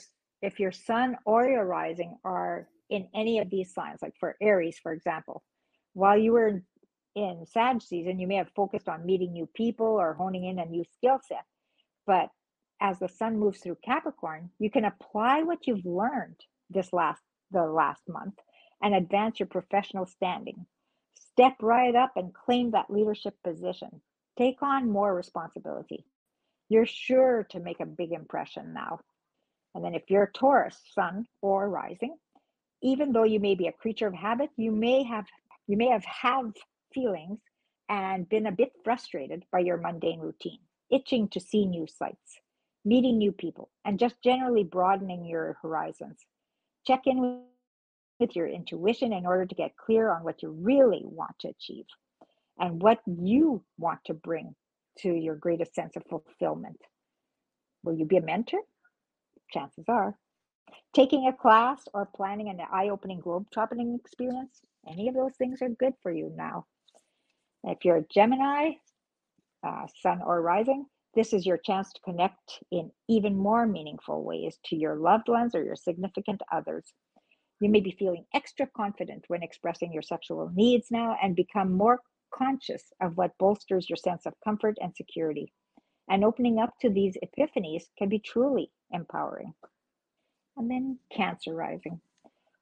[0.45, 4.79] if your sun or your rising are in any of these signs, like for Aries,
[4.79, 5.43] for example,
[5.95, 6.63] while you were
[7.15, 10.67] in, Sag season, you may have focused on meeting new people or honing in a
[10.67, 11.45] new skill set.
[12.07, 12.29] But
[12.81, 17.65] as the sun moves through Capricorn, you can apply what you've learned this last the
[17.65, 18.35] last month
[18.83, 20.67] and advance your professional standing.
[21.15, 24.03] Step right up and claim that leadership position.
[24.37, 26.05] Take on more responsibility.
[26.69, 29.01] You're sure to make a big impression now.
[29.75, 32.17] And then if you're a Taurus, sun or rising,
[32.83, 35.27] even though you may be a creature of habit, you may have
[35.67, 36.53] you may have have
[36.93, 37.41] feelings
[37.89, 40.61] and been a bit frustrated by your mundane routine,
[40.91, 42.41] itching to see new sights,
[42.85, 46.19] meeting new people, and just generally broadening your horizons.
[46.87, 47.43] Check in
[48.21, 51.87] with your intuition in order to get clear on what you really want to achieve
[52.59, 54.55] and what you want to bring
[54.99, 56.81] to your greatest sense of fulfillment.
[57.83, 58.61] Will you be a mentor?
[59.51, 60.17] Chances are.
[60.95, 65.63] Taking a class or planning an eye opening globe trotting experience, any of those things
[65.63, 66.67] are good for you now.
[67.65, 68.73] If you're a Gemini,
[69.67, 74.59] uh, sun or rising, this is your chance to connect in even more meaningful ways
[74.67, 76.93] to your loved ones or your significant others.
[77.61, 82.01] You may be feeling extra confident when expressing your sexual needs now and become more
[82.35, 85.53] conscious of what bolsters your sense of comfort and security.
[86.09, 89.55] And opening up to these epiphanies can be truly empowering.
[90.57, 92.01] And then Cancer rising.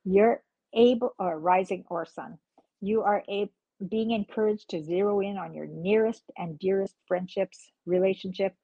[0.05, 2.39] You're able, or rising or sun,
[2.81, 3.51] you are a,
[3.89, 8.55] being encouraged to zero in on your nearest and dearest friendships, relationship,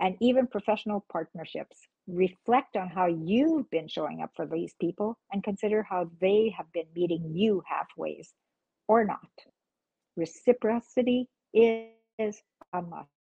[0.00, 1.76] and even professional partnerships.
[2.06, 6.70] Reflect on how you've been showing up for these people and consider how they have
[6.72, 8.28] been meeting you halfways
[8.86, 9.28] or not.
[10.16, 13.17] Reciprocity is a must.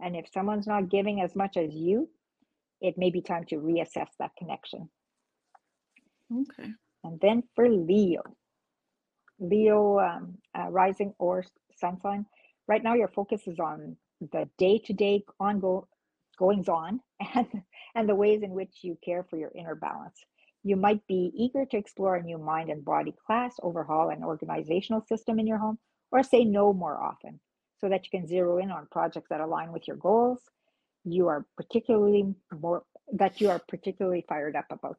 [0.00, 2.08] And if someone's not giving as much as you,
[2.80, 4.88] it may be time to reassess that connection.
[6.32, 6.70] Okay.
[7.04, 8.22] And then for Leo,
[9.38, 11.44] Leo um, uh, rising or
[11.76, 12.26] sun sign,
[12.66, 13.96] right now your focus is on
[14.32, 15.84] the day to day ongoing
[16.38, 17.00] goings on
[17.34, 17.46] and,
[17.94, 20.18] and the ways in which you care for your inner balance.
[20.62, 25.02] You might be eager to explore a new mind and body class, overhaul an organizational
[25.02, 25.78] system in your home,
[26.10, 27.38] or say no more often
[27.84, 30.38] so that you can zero in on projects that align with your goals.
[31.04, 32.82] You are particularly more
[33.12, 34.96] that you are particularly fired up about.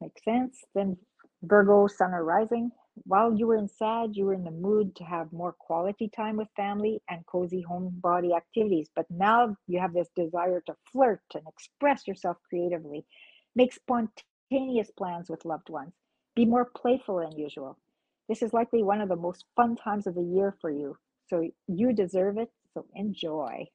[0.00, 0.64] Makes sense.
[0.74, 0.96] Then
[1.44, 2.72] Virgo, Sun or Rising.
[3.04, 6.36] While you were in Sag, you were in the mood to have more quality time
[6.36, 8.90] with family and cozy home body activities.
[8.96, 13.04] But now you have this desire to flirt and express yourself creatively.
[13.54, 15.92] Make spontaneous plans with loved ones.
[16.34, 17.78] Be more playful than usual.
[18.28, 20.96] This is likely one of the most fun times of the year for you.
[21.28, 22.50] So you deserve it.
[22.74, 23.66] So enjoy.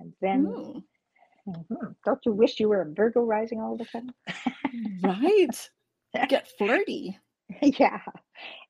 [0.00, 0.84] And then, Ooh,
[1.48, 1.96] Mhm.
[2.04, 4.14] don't you wish you were a Virgo rising all of a sudden?
[5.02, 5.70] right.
[6.28, 7.18] Get flirty.
[7.62, 8.00] yeah.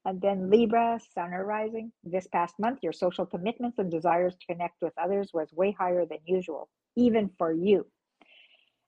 [0.04, 1.92] And then Libra, Sun or Rising.
[2.04, 6.06] This past month, your social commitments and desires to connect with others was way higher
[6.06, 7.86] than usual, even for you.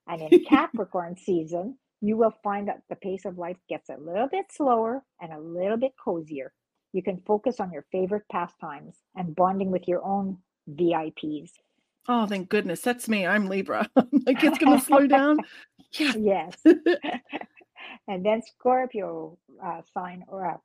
[0.09, 4.28] And in Capricorn season, you will find that the pace of life gets a little
[4.28, 6.53] bit slower and a little bit cozier.
[6.97, 10.39] You can focus on your favorite pastimes and bonding with your own
[10.71, 11.51] VIPs.
[12.09, 12.81] Oh, thank goodness.
[12.81, 13.27] That's me.
[13.27, 13.87] I'm Libra.
[13.97, 15.37] like it's going to slow down.
[15.93, 16.15] Yeah.
[16.17, 16.57] Yes.
[18.09, 20.57] and then Scorpio uh, sign or uh,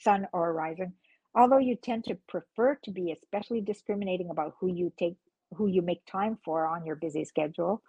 [0.00, 0.92] sun or rising.
[1.36, 5.16] Although you tend to prefer to be especially discriminating about who you take,
[5.54, 7.80] who you make time for on your busy schedule,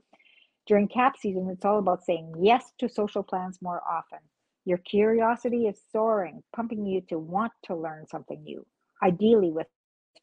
[0.67, 4.19] during cap season, it's all about saying yes to social plans more often.
[4.67, 8.65] Your curiosity is soaring, pumping you to want to learn something new,
[9.01, 9.67] ideally with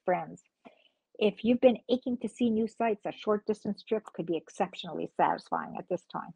[0.05, 0.43] friends.
[1.19, 5.09] If you've been aching to see new sights, a short distance trip could be exceptionally
[5.17, 6.35] satisfying at this time.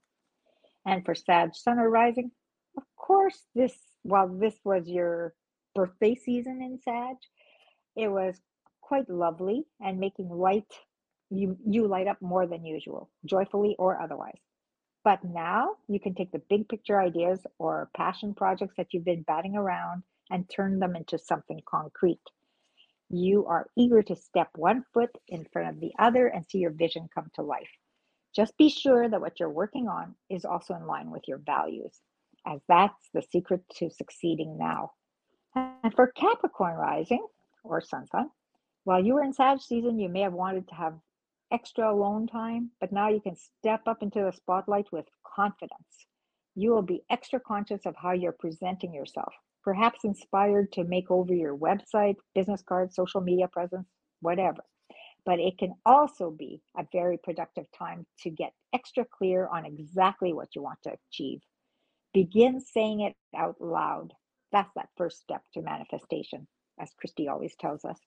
[0.87, 2.31] And for Sag Sun or Rising,
[2.79, 5.35] of course, this while this was your
[5.75, 7.17] birthday season in Sag,
[7.95, 8.41] it was
[8.81, 10.73] quite lovely and making light
[11.29, 14.41] you you light up more than usual, joyfully or otherwise.
[15.09, 19.23] But now you can take the big picture ideas or passion projects that you've been
[19.23, 22.21] batting around and turn them into something concrete.
[23.09, 26.73] You are eager to step one foot in front of the other and see your
[26.73, 27.71] vision come to life.
[28.37, 32.03] Just be sure that what you're working on is also in line with your values,
[32.47, 34.91] as that's the secret to succeeding now.
[35.55, 37.27] And for Capricorn rising
[37.65, 38.29] or sun sign,
[38.85, 40.99] while you were in Sag season, you may have wanted to have
[41.53, 46.07] extra alone time, but now you can step up into the spotlight with confidence.
[46.55, 49.33] You will be extra conscious of how you're presenting yourself,
[49.63, 53.87] perhaps inspired to make over your website, business card, social media presence,
[54.21, 54.63] whatever.
[55.25, 60.33] But it can also be a very productive time to get extra clear on exactly
[60.33, 61.41] what you want to achieve.
[62.15, 64.13] Begin saying it out loud.
[64.53, 66.47] That's that first step to manifestation,
[66.81, 67.99] as Kristie always tells us.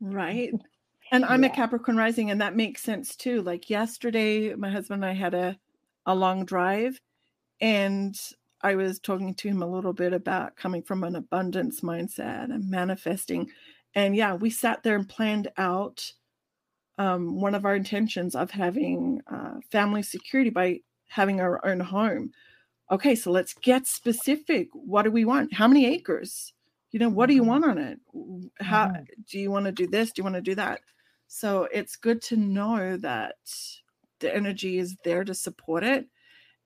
[0.00, 0.52] Right.
[1.14, 1.50] And I'm yeah.
[1.50, 3.40] a Capricorn rising, and that makes sense too.
[3.42, 5.56] Like yesterday, my husband and I had a,
[6.06, 7.00] a long drive,
[7.60, 8.20] and
[8.62, 12.68] I was talking to him a little bit about coming from an abundance mindset and
[12.68, 13.48] manifesting.
[13.94, 16.10] And yeah, we sat there and planned out
[16.98, 22.32] um, one of our intentions of having uh, family security by having our own home.
[22.90, 24.66] Okay, so let's get specific.
[24.72, 25.52] What do we want?
[25.52, 26.52] How many acres?
[26.90, 27.50] You know, what do you mm-hmm.
[27.50, 28.00] want on it?
[28.60, 29.04] How mm-hmm.
[29.30, 30.10] do you want to do this?
[30.10, 30.80] Do you want to do that?
[31.26, 33.36] So it's good to know that
[34.20, 36.06] the energy is there to support it.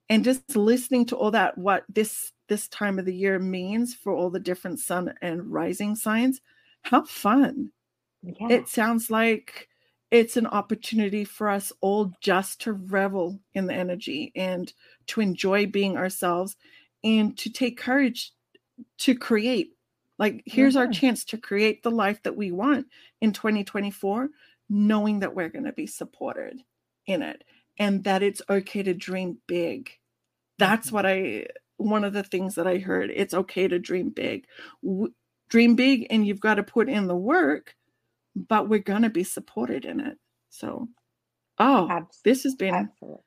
[0.09, 4.11] And just listening to all that, what this this time of the year means for
[4.11, 6.41] all the different sun and rising signs,
[6.81, 7.71] how fun.
[8.23, 8.49] Yeah.
[8.49, 9.69] It sounds like
[10.11, 14.73] it's an opportunity for us all just to revel in the energy and
[15.07, 16.57] to enjoy being ourselves
[17.03, 18.33] and to take courage
[18.97, 19.73] to create.
[20.17, 22.87] Like, here's our chance to create the life that we want
[23.21, 24.29] in 2024
[24.69, 26.61] knowing that we're going to be supported
[27.05, 27.43] in it
[27.77, 29.91] and that it's okay to dream big.
[30.57, 30.95] That's mm-hmm.
[30.95, 31.47] what I,
[31.77, 33.11] one of the things that I heard.
[33.13, 34.45] It's okay to dream big.
[34.83, 35.13] W-
[35.49, 37.75] dream big, and you've got to put in the work,
[38.35, 40.17] but we're going to be supported in it.
[40.49, 40.87] So,
[41.57, 42.07] oh, Absolutely.
[42.23, 42.75] this has been.
[42.75, 43.23] Absolutely.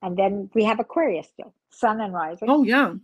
[0.00, 2.48] And then we have Aquarius still, sun and rising.
[2.50, 2.94] Oh, yeah.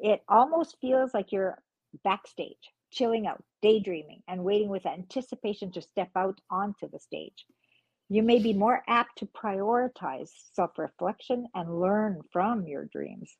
[0.00, 1.58] It almost feels like you're
[2.04, 7.46] backstage chilling out, daydreaming, and waiting with anticipation to step out onto the stage.
[8.08, 13.36] You may be more apt to prioritize self reflection and learn from your dreams.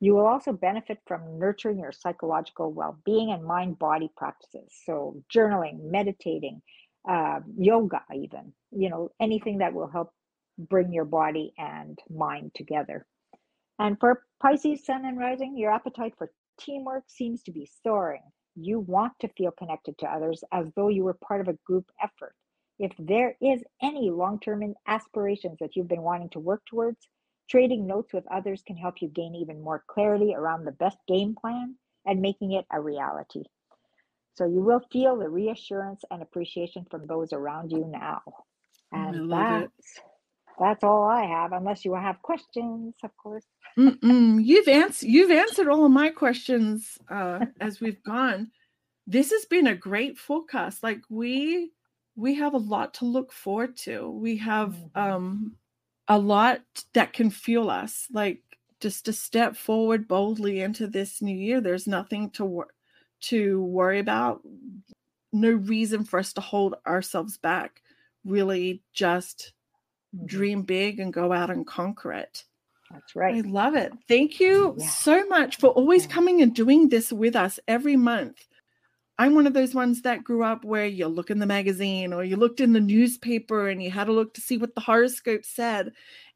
[0.00, 4.70] You will also benefit from nurturing your psychological well being and mind body practices.
[4.84, 6.60] So, journaling, meditating,
[7.08, 10.12] uh, yoga, even, you know, anything that will help
[10.58, 13.06] bring your body and mind together.
[13.78, 18.22] And for Pisces, Sun, and Rising, your appetite for teamwork seems to be soaring
[18.56, 21.86] you want to feel connected to others as though you were part of a group
[22.02, 22.34] effort.
[22.78, 27.08] If there is any long term aspirations that you've been wanting to work towards,
[27.48, 31.34] trading notes with others can help you gain even more clarity around the best game
[31.34, 31.76] plan
[32.06, 33.44] and making it a reality.
[34.34, 38.20] So you will feel the reassurance and appreciation from those around you now.
[38.92, 39.70] And that's it.
[40.58, 43.44] That's all I have, unless you have questions, of course.
[43.78, 44.42] Mm-mm.
[44.42, 48.50] You've answered you've answered all of my questions uh, as we've gone.
[49.06, 50.82] This has been a great forecast.
[50.82, 51.72] Like we
[52.16, 54.08] we have a lot to look forward to.
[54.10, 54.98] We have mm-hmm.
[54.98, 55.56] um,
[56.08, 56.62] a lot
[56.94, 58.06] that can fuel us.
[58.10, 58.42] Like
[58.80, 61.60] just to step forward boldly into this new year.
[61.60, 62.74] There's nothing to wor-
[63.22, 64.42] to worry about.
[65.32, 67.82] No reason for us to hold ourselves back.
[68.24, 69.52] Really, just.
[70.24, 72.44] Dream big and go out and conquer it.
[72.90, 73.44] That's right.
[73.44, 73.92] I love it.
[74.08, 74.86] Thank you yeah.
[74.86, 78.46] so much for always coming and doing this with us every month.
[79.18, 82.22] I'm one of those ones that grew up where you look in the magazine or
[82.22, 85.44] you looked in the newspaper and you had to look to see what the horoscope
[85.44, 85.92] said.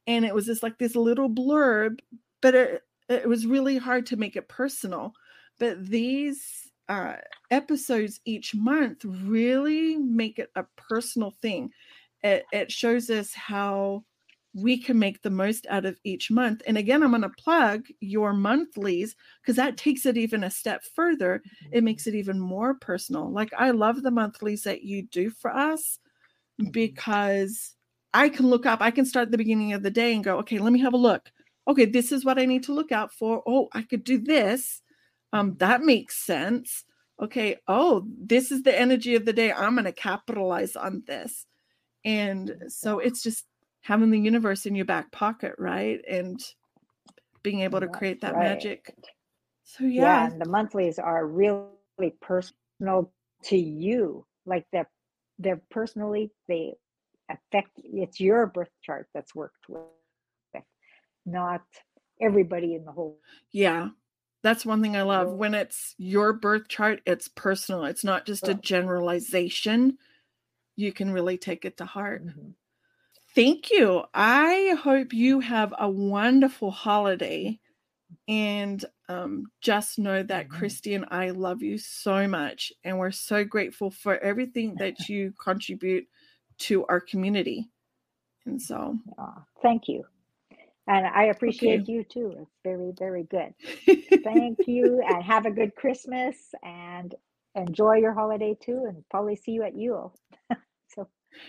[0.07, 2.01] And it was just like this little blurb,
[2.41, 5.13] but it, it was really hard to make it personal.
[5.59, 7.17] But these uh,
[7.51, 11.71] episodes each month really make it a personal thing.
[12.23, 14.05] It, it shows us how
[14.55, 16.63] we can make the most out of each month.
[16.67, 20.83] And again, I'm going to plug your monthlies because that takes it even a step
[20.95, 21.43] further.
[21.71, 23.31] It makes it even more personal.
[23.31, 26.01] Like, I love the monthlies that you do for us
[26.73, 27.75] because
[28.13, 30.39] I can look up, I can start at the beginning of the day and go,
[30.39, 31.31] okay, let me have a look.
[31.69, 33.43] Okay, this is what I need to look out for.
[33.47, 34.83] Oh, I could do this.
[35.33, 36.85] Um, that makes sense.
[37.23, 39.53] Okay, oh, this is the energy of the day.
[39.53, 41.47] I'm going to capitalize on this.
[42.05, 43.45] And so it's just
[43.83, 46.01] having the universe in your back pocket, right?
[46.09, 46.41] And
[47.43, 48.51] being able to create that right.
[48.51, 48.95] magic.
[49.65, 50.03] So yeah.
[50.03, 53.13] yeah, and the monthlies are really personal
[53.45, 54.27] to you.
[54.47, 54.89] Like they're
[55.41, 56.75] they're personally they
[57.31, 59.83] affect it's your birth chart that's worked with,
[61.27, 61.63] not
[62.21, 63.19] everybody in the whole
[63.53, 63.89] yeah
[64.43, 68.47] that's one thing i love when it's your birth chart it's personal it's not just
[68.49, 69.97] a generalization
[70.81, 72.51] you can really take it to heart mm-hmm.
[73.35, 77.59] thank you i hope you have a wonderful holiday
[78.27, 80.65] and um, just know that mm-hmm.
[80.65, 85.33] kristie and i love you so much and we're so grateful for everything that you
[85.43, 86.07] contribute
[86.59, 87.69] to our community
[88.47, 90.05] and so oh, thank you
[90.91, 91.93] and I appreciate okay.
[91.93, 92.35] you too.
[92.41, 93.55] It's very, very good.
[94.25, 97.15] Thank you, and have a good Christmas, and
[97.55, 100.15] enjoy your holiday too, and probably see you at Yule.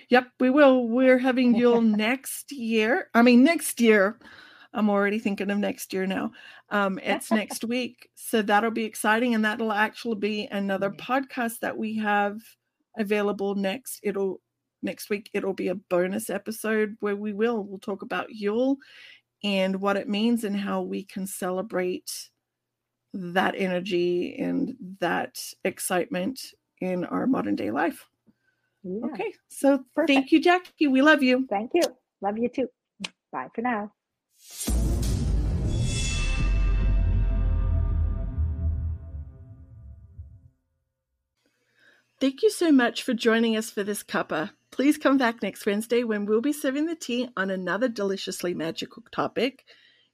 [0.09, 0.87] yep, we will.
[0.87, 3.09] We're having Yule next year.
[3.13, 4.19] I mean, next year.
[4.73, 6.31] I'm already thinking of next year now.
[6.69, 11.11] Um, it's next week, so that'll be exciting, and that'll actually be another mm-hmm.
[11.11, 12.39] podcast that we have
[12.97, 13.99] available next.
[14.03, 14.41] It'll
[14.81, 15.29] next week.
[15.33, 18.77] It'll be a bonus episode where we will we'll talk about Yule
[19.43, 22.29] and what it means and how we can celebrate
[23.13, 26.39] that energy and that excitement
[26.79, 28.07] in our modern day life.
[28.83, 29.05] Yeah.
[29.05, 30.07] Okay, so Perfect.
[30.07, 30.87] thank you, Jackie.
[30.87, 31.45] We love you.
[31.49, 31.83] Thank you.
[32.21, 32.67] Love you too.
[33.31, 33.91] Bye for now.
[42.19, 44.51] Thank you so much for joining us for this cuppa.
[44.69, 49.03] Please come back next Wednesday when we'll be serving the tea on another deliciously magical
[49.11, 49.65] topic.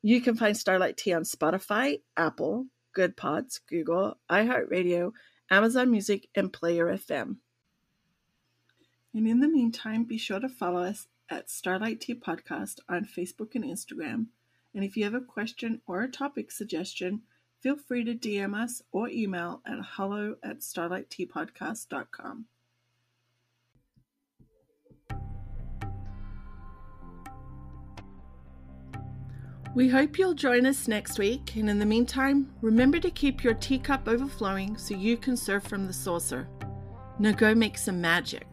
[0.02, 5.12] You can find Starlight Tea on Spotify, Apple, Goodpods, Google, iHeartRadio,
[5.52, 7.38] Amazon Music, and Player FM.
[9.18, 13.56] And in the meantime, be sure to follow us at Starlight Tea Podcast on Facebook
[13.56, 14.28] and Instagram.
[14.76, 17.24] And if you have a question or a topic suggestion,
[17.60, 22.46] feel free to DM us or email at hello at starlightteapodcast.com.
[29.74, 33.56] We hope you'll join us next week, and in the meantime, remember to keep your
[33.56, 36.48] teacup overflowing so you can serve from the saucer.
[37.18, 38.46] Now go make some magic.